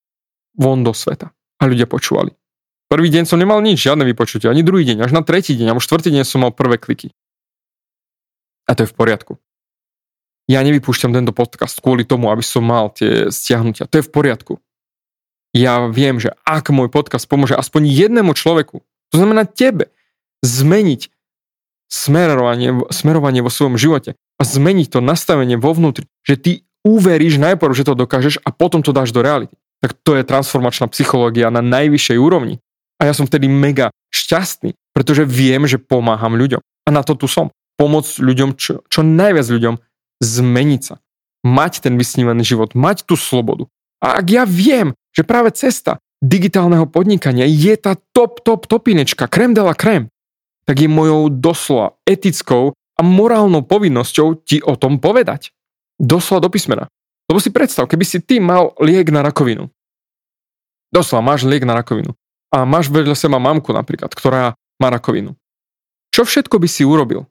von 0.59 0.83
do 0.83 0.90
sveta. 0.90 1.31
A 1.62 1.70
ľudia 1.70 1.87
počúvali. 1.87 2.35
Prvý 2.90 3.14
deň 3.14 3.31
som 3.31 3.38
nemal 3.38 3.62
nič, 3.62 3.79
žiadne 3.87 4.03
vypočutie, 4.03 4.51
ani 4.51 4.66
druhý 4.66 4.83
deň, 4.83 5.07
až 5.07 5.14
na 5.14 5.22
tretí 5.22 5.55
deň, 5.55 5.70
a 5.70 5.77
už 5.79 5.87
štvrtý 5.87 6.11
deň 6.11 6.27
som 6.27 6.42
mal 6.42 6.51
prvé 6.51 6.83
kliky. 6.83 7.14
A 8.66 8.75
to 8.75 8.83
je 8.83 8.90
v 8.90 8.94
poriadku 8.99 9.38
ja 10.46 10.62
nevypúšťam 10.62 11.11
tento 11.11 11.35
podcast 11.35 11.82
kvôli 11.82 12.06
tomu, 12.06 12.30
aby 12.30 12.42
som 12.42 12.62
mal 12.62 12.94
tie 12.94 13.30
stiahnutia. 13.35 13.90
To 13.90 13.98
je 13.98 14.06
v 14.06 14.14
poriadku. 14.14 14.52
Ja 15.50 15.90
viem, 15.90 16.22
že 16.22 16.35
ak 16.46 16.70
môj 16.70 16.92
podcast 16.92 17.26
pomôže 17.26 17.59
aspoň 17.59 17.90
jednému 17.90 18.37
človeku, 18.37 18.85
to 19.11 19.14
znamená 19.16 19.46
tebe, 19.46 19.90
zmeniť 20.44 21.11
smerovanie, 21.90 22.74
smerovanie 22.90 23.40
vo 23.42 23.50
svojom 23.50 23.78
živote 23.78 24.18
a 24.37 24.42
zmeniť 24.42 24.87
to 24.92 25.00
nastavenie 25.02 25.56
vo 25.56 25.72
vnútri, 25.74 26.06
že 26.26 26.35
ty 26.37 26.52
uveríš 26.87 27.42
najprv, 27.42 27.72
že 27.74 27.87
to 27.87 27.98
dokážeš 27.98 28.42
a 28.42 28.54
potom 28.54 28.82
to 28.82 28.94
dáš 28.94 29.11
do 29.11 29.22
reality. 29.22 29.54
Tak 29.82 29.98
to 30.06 30.14
je 30.14 30.26
transformačná 30.26 30.87
psychológia 30.94 31.50
na 31.50 31.62
najvyššej 31.62 32.18
úrovni. 32.18 32.62
A 32.96 33.11
ja 33.11 33.12
som 33.12 33.28
vtedy 33.28 33.50
mega 33.50 33.92
šťastný, 34.14 34.72
pretože 34.96 35.26
viem, 35.28 35.68
že 35.68 35.76
pomáham 35.76 36.32
ľuďom. 36.38 36.62
A 36.62 36.88
na 36.88 37.04
to 37.04 37.12
tu 37.18 37.28
som. 37.28 37.52
Pomôcť 37.76 38.24
ľuďom, 38.24 38.56
čo, 38.56 38.80
čo 38.88 39.04
najviac 39.04 39.46
ľuďom 39.52 39.74
zmeniť 40.22 40.83
sa. 40.83 40.94
Mať 41.46 41.87
ten 41.87 41.94
vysnívaný 41.94 42.42
život, 42.42 42.74
mať 42.74 43.07
tú 43.07 43.14
slobodu. 43.14 43.70
A 44.02 44.18
ak 44.18 44.26
ja 44.29 44.44
viem, 44.44 44.92
že 45.14 45.24
práve 45.24 45.55
cesta 45.55 46.02
digitálneho 46.20 46.88
podnikania 46.88 47.44
je 47.46 47.76
tá 47.76 47.94
top, 48.12 48.40
top, 48.42 48.66
topinečka, 48.66 49.29
krem 49.29 49.52
de 49.52 49.62
la 49.62 49.76
krem, 49.76 50.09
tak 50.66 50.83
je 50.83 50.90
mojou 50.90 51.31
doslova 51.31 51.94
etickou 52.09 52.74
a 52.96 53.00
morálnou 53.05 53.62
povinnosťou 53.62 54.42
ti 54.42 54.59
o 54.64 54.74
tom 54.74 54.98
povedať. 54.98 55.55
Doslova 56.00 56.48
do 56.48 56.50
písmena. 56.50 56.90
Lebo 57.31 57.38
si 57.38 57.55
predstav, 57.55 57.87
keby 57.87 58.05
si 58.05 58.18
ty 58.18 58.42
mal 58.42 58.74
liek 58.83 59.09
na 59.12 59.22
rakovinu. 59.22 59.70
Doslova 60.90 61.22
máš 61.22 61.46
liek 61.46 61.62
na 61.62 61.79
rakovinu. 61.79 62.14
A 62.50 62.64
máš 62.64 62.90
vedľa 62.90 63.14
seba 63.14 63.38
mamku 63.42 63.70
napríklad, 63.74 64.11
ktorá 64.11 64.57
má 64.81 64.88
rakovinu. 64.88 65.35
Čo 66.14 66.24
všetko 66.24 66.57
by 66.57 66.68
si 66.70 66.83
urobil 66.87 67.26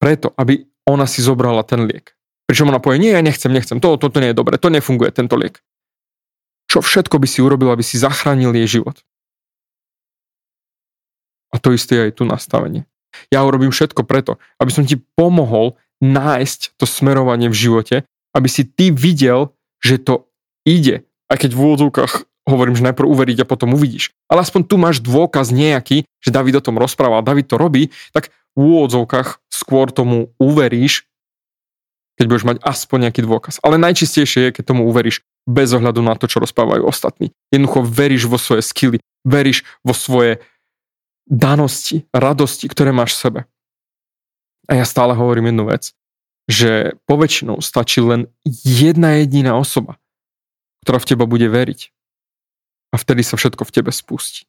preto, 0.00 0.32
aby 0.36 0.69
ona 0.88 1.04
si 1.04 1.20
zobrala 1.20 1.64
ten 1.66 1.84
liek. 1.84 2.16
Pričom 2.50 2.70
ona 2.70 2.82
povie, 2.82 2.98
nie, 2.98 3.12
ja 3.14 3.22
nechcem, 3.22 3.52
nechcem, 3.52 3.78
to, 3.78 3.94
toto 4.00 4.18
nie 4.18 4.34
je 4.34 4.38
dobre, 4.38 4.58
to 4.58 4.72
nefunguje, 4.72 5.14
tento 5.14 5.38
liek. 5.38 5.62
Čo 6.70 6.82
všetko 6.82 7.18
by 7.18 7.26
si 7.26 7.42
urobil, 7.42 7.70
aby 7.74 7.82
si 7.82 7.98
zachránil 7.98 8.54
jej 8.54 8.80
život? 8.80 9.02
A 11.50 11.58
to 11.58 11.74
isté 11.74 11.98
je 11.98 12.04
aj 12.10 12.12
tu 12.18 12.24
nastavenie. 12.26 12.86
Ja 13.34 13.42
urobím 13.42 13.74
všetko 13.74 14.06
preto, 14.06 14.38
aby 14.62 14.70
som 14.70 14.86
ti 14.86 14.98
pomohol 15.18 15.74
nájsť 15.98 16.78
to 16.78 16.86
smerovanie 16.86 17.50
v 17.50 17.58
živote, 17.58 17.96
aby 18.32 18.46
si 18.46 18.62
ty 18.62 18.94
videl, 18.94 19.50
že 19.82 19.98
to 19.98 20.30
ide. 20.62 21.02
Aj 21.26 21.38
keď 21.38 21.54
v 21.54 21.62
úvodzovkách 21.66 22.29
hovorím, 22.48 22.76
že 22.76 22.86
najprv 22.86 23.06
uveriť 23.06 23.44
a 23.44 23.48
potom 23.48 23.76
uvidíš. 23.76 24.12
Ale 24.30 24.44
aspoň 24.44 24.60
tu 24.64 24.76
máš 24.80 25.02
dôkaz 25.04 25.52
nejaký, 25.52 26.08
že 26.20 26.34
David 26.34 26.60
o 26.60 26.64
tom 26.64 26.80
rozpráva 26.80 27.20
a 27.20 27.26
David 27.26 27.52
to 27.52 27.60
robí, 27.60 27.92
tak 28.14 28.32
v 28.56 28.58
úvodzovkách 28.58 29.44
skôr 29.52 29.92
tomu 29.92 30.32
uveríš, 30.40 31.06
keď 32.18 32.24
budeš 32.26 32.44
mať 32.44 32.56
aspoň 32.60 33.08
nejaký 33.08 33.20
dôkaz. 33.24 33.62
Ale 33.64 33.80
najčistejšie 33.80 34.50
je, 34.50 34.54
keď 34.54 34.64
tomu 34.76 34.84
uveríš 34.88 35.24
bez 35.48 35.72
ohľadu 35.72 36.04
na 36.04 36.16
to, 36.16 36.28
čo 36.28 36.42
rozprávajú 36.42 36.84
ostatní. 36.84 37.32
Jednoducho 37.48 37.80
veríš 37.86 38.28
vo 38.28 38.36
svoje 38.36 38.60
skily, 38.60 38.98
veríš 39.24 39.64
vo 39.80 39.96
svoje 39.96 40.44
danosti, 41.30 42.04
radosti, 42.12 42.68
ktoré 42.68 42.92
máš 42.92 43.16
v 43.16 43.20
sebe. 43.22 43.40
A 44.68 44.78
ja 44.78 44.84
stále 44.84 45.16
hovorím 45.16 45.50
jednu 45.50 45.64
vec, 45.70 45.94
že 46.50 46.98
poväčšinou 47.06 47.62
stačí 47.62 48.02
len 48.02 48.26
jedna 48.66 49.22
jediná 49.22 49.54
osoba, 49.54 49.96
ktorá 50.82 50.98
v 50.98 51.08
teba 51.14 51.24
bude 51.24 51.46
veriť. 51.46 51.94
A 52.90 52.98
vtedy 52.98 53.22
sa 53.22 53.38
všetko 53.38 53.62
v 53.66 53.74
tebe 53.74 53.90
spustí. 53.94 54.46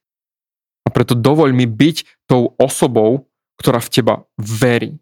A 0.85 0.89
preto 0.89 1.13
dovoľ 1.13 1.53
mi 1.53 1.69
byť 1.69 2.25
tou 2.25 2.57
osobou, 2.57 3.29
ktorá 3.61 3.77
v 3.77 3.91
teba 3.93 4.15
verí. 4.41 4.97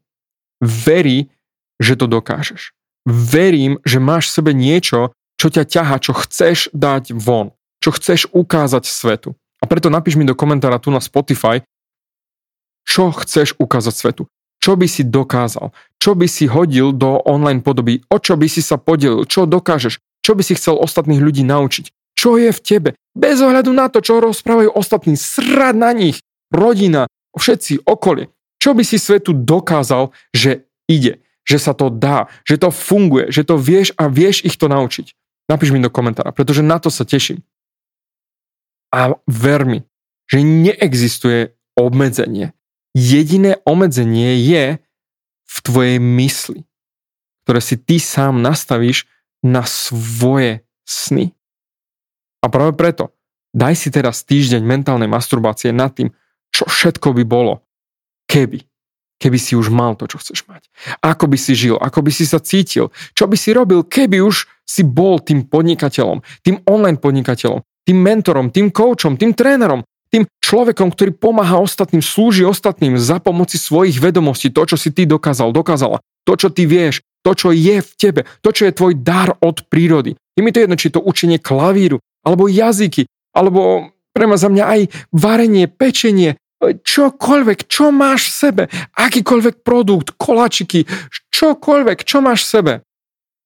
Verí, 0.60 1.32
že 1.80 1.95
to 1.95 2.12
dokážeš. 2.12 2.75
Verím, 3.08 3.80
že 3.88 4.04
máš 4.04 4.28
v 4.30 4.36
sebe 4.36 4.52
niečo, 4.52 5.15
čo 5.39 5.47
ťa 5.47 5.63
ťaha, 5.63 5.95
čo 6.04 6.12
chceš 6.12 6.67
dať 6.75 7.15
von, 7.15 7.56
čo 7.80 7.95
chceš 7.95 8.28
ukázať 8.36 8.84
svetu. 8.84 9.39
A 9.63 9.65
preto 9.67 9.88
napíš 9.88 10.19
mi 10.19 10.28
do 10.28 10.36
komentára 10.36 10.84
tu 10.84 10.91
na 10.91 10.99
Spotify, 10.99 11.63
čo 12.84 13.15
chceš 13.15 13.56
ukázať 13.56 13.95
svetu. 13.95 14.23
Čo 14.60 14.75
by 14.75 14.88
si 14.91 15.08
dokázal? 15.08 15.71
Čo 15.95 16.19
by 16.19 16.28
si 16.28 16.43
hodil 16.43 16.91
do 16.91 17.23
online 17.23 17.63
podoby? 17.63 18.04
O 18.12 18.19
čo 18.19 18.36
by 18.36 18.52
si 18.52 18.60
sa 18.60 18.75
podelil? 18.75 19.23
Čo 19.23 19.47
dokážeš? 19.47 20.04
Čo 20.19 20.36
by 20.36 20.43
si 20.43 20.60
chcel 20.60 20.75
ostatných 20.75 21.23
ľudí 21.23 21.47
naučiť? 21.47 21.88
Čo 22.19 22.36
je 22.36 22.51
v 22.51 22.60
tebe? 22.60 22.89
Bez 23.15 23.39
ohľadu 23.39 23.71
na 23.71 23.88
to, 23.88 24.03
čo 24.03 24.19
rozprávajú 24.19 24.75
ostatní, 24.75 25.15
srad 25.15 25.79
na 25.79 25.95
nich, 25.95 26.19
rodina, 26.51 27.08
všetci, 27.32 27.88
okolie. 27.88 28.27
Čo 28.60 28.75
by 28.75 28.84
si 28.84 28.99
svetu 28.99 29.32
dokázal, 29.32 30.12
že 30.36 30.67
ide, 30.91 31.23
že 31.47 31.63
sa 31.63 31.71
to 31.71 31.88
dá, 31.88 32.27
že 32.43 32.60
to 32.60 32.75
funguje, 32.75 33.32
že 33.32 33.47
to 33.47 33.55
vieš 33.55 33.95
a 33.95 34.12
vieš 34.12 34.43
ich 34.43 34.60
to 34.60 34.67
naučiť? 34.67 35.15
Napíš 35.47 35.71
mi 35.71 35.79
do 35.79 35.88
komentára, 35.88 36.36
pretože 36.36 36.60
na 36.60 36.75
to 36.75 36.91
sa 36.91 37.08
teším. 37.08 37.39
A 38.91 39.15
ver 39.23 39.63
mi, 39.63 39.88
že 40.27 40.43
neexistuje 40.43 41.55
obmedzenie. 41.79 42.51
Jediné 42.91 43.63
obmedzenie 43.63 44.36
je 44.43 44.84
v 45.47 45.58
tvojej 45.63 45.97
mysli, 46.03 46.67
ktoré 47.47 47.63
si 47.63 47.79
ty 47.79 47.95
sám 47.95 48.43
nastavíš 48.43 49.08
na 49.39 49.63
svoje 49.63 50.67
sny. 50.84 51.32
A 52.39 52.47
práve 52.47 52.75
preto 52.75 53.12
daj 53.52 53.75
si 53.75 53.89
teraz 53.89 54.23
týždeň 54.23 54.62
mentálnej 54.62 55.10
masturbácie 55.10 55.73
nad 55.73 55.91
tým, 55.91 56.13
čo 56.54 56.65
všetko 56.65 57.13
by 57.17 57.23
bolo, 57.25 57.65
keby. 58.30 58.65
Keby 59.19 59.36
si 59.36 59.52
už 59.60 59.67
mal 59.67 59.99
to, 59.99 60.08
čo 60.08 60.15
chceš 60.23 60.47
mať. 60.47 60.71
Ako 61.04 61.28
by 61.28 61.36
si 61.36 61.52
žil, 61.52 61.75
ako 61.75 62.08
by 62.08 62.12
si 62.13 62.23
sa 62.23 62.39
cítil, 62.39 62.95
čo 63.12 63.28
by 63.28 63.36
si 63.36 63.52
robil, 63.52 63.84
keby 63.84 64.23
už 64.23 64.47
si 64.63 64.88
bol 64.88 65.19
tým 65.19 65.43
podnikateľom, 65.43 66.23
tým 66.39 66.63
online 66.63 66.95
podnikateľom, 67.04 67.60
tým 67.84 67.97
mentorom, 67.99 68.47
tým 68.47 68.71
coachom, 68.71 69.19
tým 69.19 69.36
trénerom, 69.36 69.84
tým 70.08 70.23
človekom, 70.39 70.95
ktorý 70.95 71.12
pomáha 71.19 71.60
ostatným, 71.60 71.99
slúži 71.99 72.47
ostatným 72.47 72.95
za 72.95 73.19
pomoci 73.19 73.60
svojich 73.60 73.99
vedomostí, 73.99 74.49
to, 74.49 74.63
čo 74.65 74.78
si 74.80 74.89
ty 74.95 75.04
dokázal, 75.04 75.52
dokázala, 75.52 75.99
to, 76.23 76.34
čo 76.39 76.47
ty 76.49 76.63
vieš, 76.65 77.04
to, 77.21 77.36
čo 77.36 77.49
je 77.52 77.84
v 77.84 77.91
tebe, 77.99 78.21
to, 78.39 78.49
čo 78.49 78.69
je 78.69 78.78
tvoj 78.78 78.93
dar 79.04 79.36
od 79.43 79.67
prírody. 79.67 80.15
Je 80.34 80.41
mi 80.41 80.56
to 80.56 80.63
jedno, 80.63 80.80
či 80.80 80.89
to 80.89 81.04
učenie 81.04 81.38
klavíru, 81.38 81.99
alebo 82.25 82.49
jazyky, 82.51 83.08
alebo 83.32 83.91
pre 84.12 84.25
za 84.36 84.49
mňa 84.51 84.65
aj 84.65 84.82
varenie, 85.15 85.65
pečenie, 85.71 86.36
čokoľvek, 86.60 87.71
čo 87.71 87.89
máš 87.95 88.27
v 88.27 88.34
sebe, 88.36 88.63
akýkoľvek 88.99 89.63
produkt, 89.63 90.12
kolačiky, 90.19 90.84
čokoľvek, 91.32 92.03
čo 92.03 92.19
máš 92.19 92.43
v 92.43 92.51
sebe. 92.51 92.73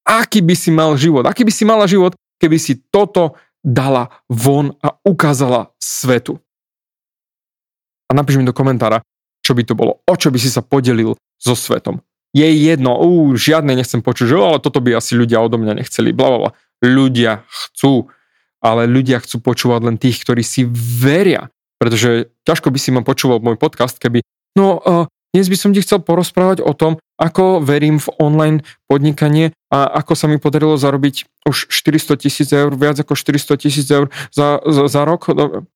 Aký 0.04 0.42
by 0.42 0.54
si 0.58 0.74
mal 0.74 0.98
život, 0.98 1.24
aký 1.24 1.46
by 1.46 1.52
si 1.54 1.64
mala 1.64 1.86
život, 1.86 2.12
keby 2.42 2.58
si 2.58 2.76
toto 2.90 3.38
dala 3.64 4.10
von 4.28 4.76
a 4.84 4.92
ukázala 5.06 5.72
svetu. 5.80 6.36
A 8.10 8.12
napíš 8.12 8.36
mi 8.36 8.44
do 8.44 8.52
komentára, 8.52 9.00
čo 9.40 9.56
by 9.56 9.62
to 9.64 9.72
bolo, 9.72 10.04
o 10.04 10.14
čo 10.18 10.28
by 10.28 10.36
si 10.36 10.52
sa 10.52 10.60
podelil 10.60 11.16
so 11.40 11.56
svetom. 11.56 12.04
Je 12.34 12.44
jedno, 12.44 12.98
ú, 12.98 13.32
žiadne 13.38 13.78
nechcem 13.78 14.02
počuť, 14.02 14.26
že 14.26 14.36
ale 14.36 14.58
toto 14.58 14.82
by 14.82 14.98
asi 14.98 15.14
ľudia 15.14 15.38
odo 15.38 15.56
mňa 15.56 15.80
nechceli, 15.80 16.10
bla, 16.10 16.28
bla, 16.28 16.38
bla. 16.42 16.50
Ľudia 16.82 17.46
chcú, 17.46 18.10
ale 18.64 18.88
ľudia 18.88 19.20
chcú 19.20 19.44
počúvať 19.44 19.80
len 19.84 19.96
tých, 20.00 20.24
ktorí 20.24 20.40
si 20.40 20.64
veria. 20.72 21.52
Pretože 21.76 22.32
ťažko 22.48 22.72
by 22.72 22.78
si 22.80 22.90
ma 22.96 23.04
počúval 23.04 23.44
môj 23.44 23.60
podcast, 23.60 24.00
keby, 24.00 24.24
no 24.56 24.80
uh, 24.80 25.04
dnes 25.36 25.50
by 25.50 25.58
som 25.58 25.74
ti 25.76 25.84
chcel 25.84 26.00
porozprávať 26.00 26.62
o 26.64 26.72
tom, 26.72 26.96
ako 27.20 27.60
verím 27.60 27.98
v 27.98 28.08
online 28.22 28.58
podnikanie 28.86 29.50
a 29.66 29.90
ako 30.00 30.14
sa 30.14 30.30
mi 30.30 30.38
podarilo 30.38 30.78
zarobiť 30.78 31.44
už 31.44 31.74
400 31.74 32.22
tisíc 32.22 32.48
eur, 32.54 32.70
viac 32.72 33.02
ako 33.02 33.18
400 33.18 33.58
tisíc 33.58 33.90
eur 33.90 34.08
za, 34.30 34.62
za, 34.62 34.86
za 34.86 35.02
rok. 35.02 35.26
No, 35.34 35.66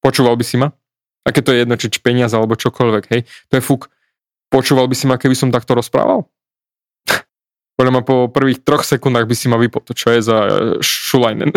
počúval 0.00 0.40
by 0.40 0.44
si 0.48 0.56
ma? 0.56 0.72
Aké 1.28 1.44
to 1.44 1.52
je 1.52 1.68
jedno, 1.68 1.76
či 1.76 1.92
peniaze 2.00 2.32
alebo 2.32 2.56
čokoľvek, 2.56 3.04
hej? 3.12 3.28
To 3.52 3.60
je 3.60 3.62
fuk. 3.62 3.92
Počúval 4.48 4.88
by 4.88 4.96
si 4.96 5.04
ma, 5.04 5.20
keby 5.20 5.36
som 5.36 5.52
takto 5.52 5.76
rozprával? 5.76 6.24
Podľa 7.78 7.94
ma 7.94 8.02
po 8.02 8.26
prvých 8.26 8.66
troch 8.66 8.82
sekundách 8.82 9.30
by 9.30 9.34
si 9.38 9.46
ma 9.46 9.54
vypol. 9.54 9.86
To 9.86 9.94
čo 9.94 10.10
je 10.10 10.18
za 10.18 10.38
e, 10.42 10.50
šulajnen. 10.82 11.54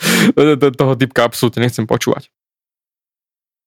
Toho 0.80 0.94
typka 0.96 1.28
absolútne 1.28 1.68
nechcem 1.68 1.84
počúvať. 1.84 2.32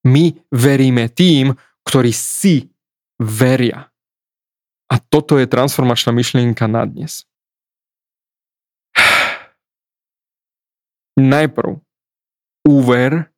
My 0.01 0.33
veríme 0.49 1.05
tým, 1.05 1.53
ktorí 1.85 2.09
si 2.09 2.73
veria. 3.21 3.93
A 4.89 4.97
toto 4.97 5.37
je 5.37 5.45
transformačná 5.45 6.09
myšlienka 6.17 6.65
na 6.65 6.89
dnes. 6.89 7.29
Najprv 11.13 11.77
úver, 12.65 13.29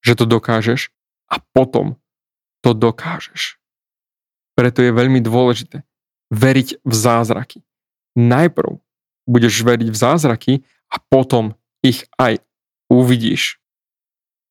že 0.00 0.16
to 0.16 0.24
dokážeš 0.24 0.88
a 1.28 1.36
potom 1.52 2.00
to 2.64 2.72
dokážeš. 2.72 3.60
Preto 4.56 4.80
je 4.80 4.88
veľmi 4.88 5.20
dôležité 5.20 5.87
veriť 6.28 6.84
v 6.84 6.94
zázraky. 6.94 7.64
Najprv 8.18 8.80
budeš 9.28 9.64
veriť 9.64 9.88
v 9.92 9.96
zázraky 9.96 10.52
a 10.88 10.96
potom 10.98 11.56
ich 11.84 12.08
aj 12.16 12.40
uvidíš. 12.88 13.60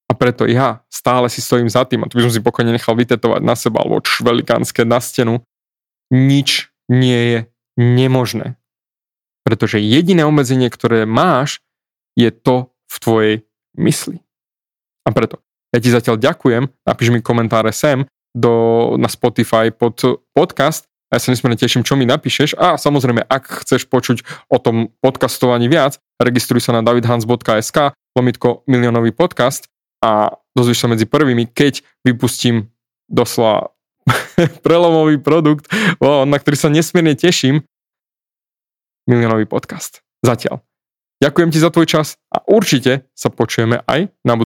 A 0.08 0.16
preto 0.16 0.48
ja 0.48 0.86
stále 0.88 1.28
si 1.28 1.44
stojím 1.44 1.68
za 1.68 1.84
tým, 1.84 2.06
a 2.06 2.08
to 2.08 2.16
by 2.16 2.30
som 2.30 2.34
si 2.34 2.40
pokojne 2.40 2.72
nechal 2.72 2.96
vytetovať 2.96 3.42
na 3.44 3.60
seba, 3.60 3.84
alebo 3.84 4.00
velikánske 4.24 4.88
na 4.88 5.04
stenu, 5.04 5.44
nič 6.08 6.72
nie 6.88 7.20
je 7.36 7.40
nemožné. 7.76 8.56
Pretože 9.44 9.84
jediné 9.84 10.24
obmedzenie, 10.24 10.72
ktoré 10.72 11.04
máš, 11.04 11.60
je 12.16 12.32
to 12.32 12.72
v 12.88 12.96
tvojej 13.04 13.36
mysli. 13.76 14.24
A 15.04 15.12
preto 15.12 15.44
ja 15.76 15.84
ti 15.84 15.92
zatiaľ 15.92 16.16
ďakujem, 16.16 16.64
napíš 16.88 17.10
mi 17.12 17.20
komentáre 17.20 17.76
sem 17.76 18.08
do, 18.32 18.96
na 18.96 19.12
Spotify 19.12 19.70
pod 19.76 20.24
podcast 20.32 20.88
a 21.08 21.12
ja 21.16 21.20
sa 21.24 21.32
nesmierne 21.32 21.56
teším, 21.56 21.88
čo 21.88 21.96
mi 21.96 22.04
napíšeš 22.04 22.60
a 22.60 22.76
samozrejme, 22.76 23.24
ak 23.24 23.64
chceš 23.64 23.88
počuť 23.88 24.28
o 24.52 24.60
tom 24.60 24.92
podcastovaní 25.00 25.72
viac, 25.72 26.04
registruj 26.20 26.60
sa 26.60 26.76
na 26.76 26.84
davidhans.sk 26.84 27.96
lomitko 28.18 28.68
miliónový 28.68 29.16
podcast 29.16 29.72
a 30.04 30.36
dozvieš 30.52 30.84
sa 30.84 30.92
medzi 30.92 31.08
prvými, 31.08 31.48
keď 31.48 31.80
vypustím 32.04 32.68
doslova 33.08 33.72
prelomový 34.66 35.24
produkt, 35.24 35.72
na 36.04 36.38
ktorý 36.38 36.56
sa 36.60 36.68
nesmierne 36.68 37.16
teším, 37.16 37.64
miliónový 39.08 39.48
podcast. 39.48 40.04
Zatiaľ. 40.20 40.60
Ďakujem 41.24 41.50
ti 41.56 41.60
za 41.64 41.72
tvoj 41.72 41.88
čas 41.88 42.20
a 42.30 42.44
určite 42.46 43.08
sa 43.16 43.32
počujeme 43.32 43.82
aj 43.88 44.12
na 44.28 44.36
budúce. 44.36 44.36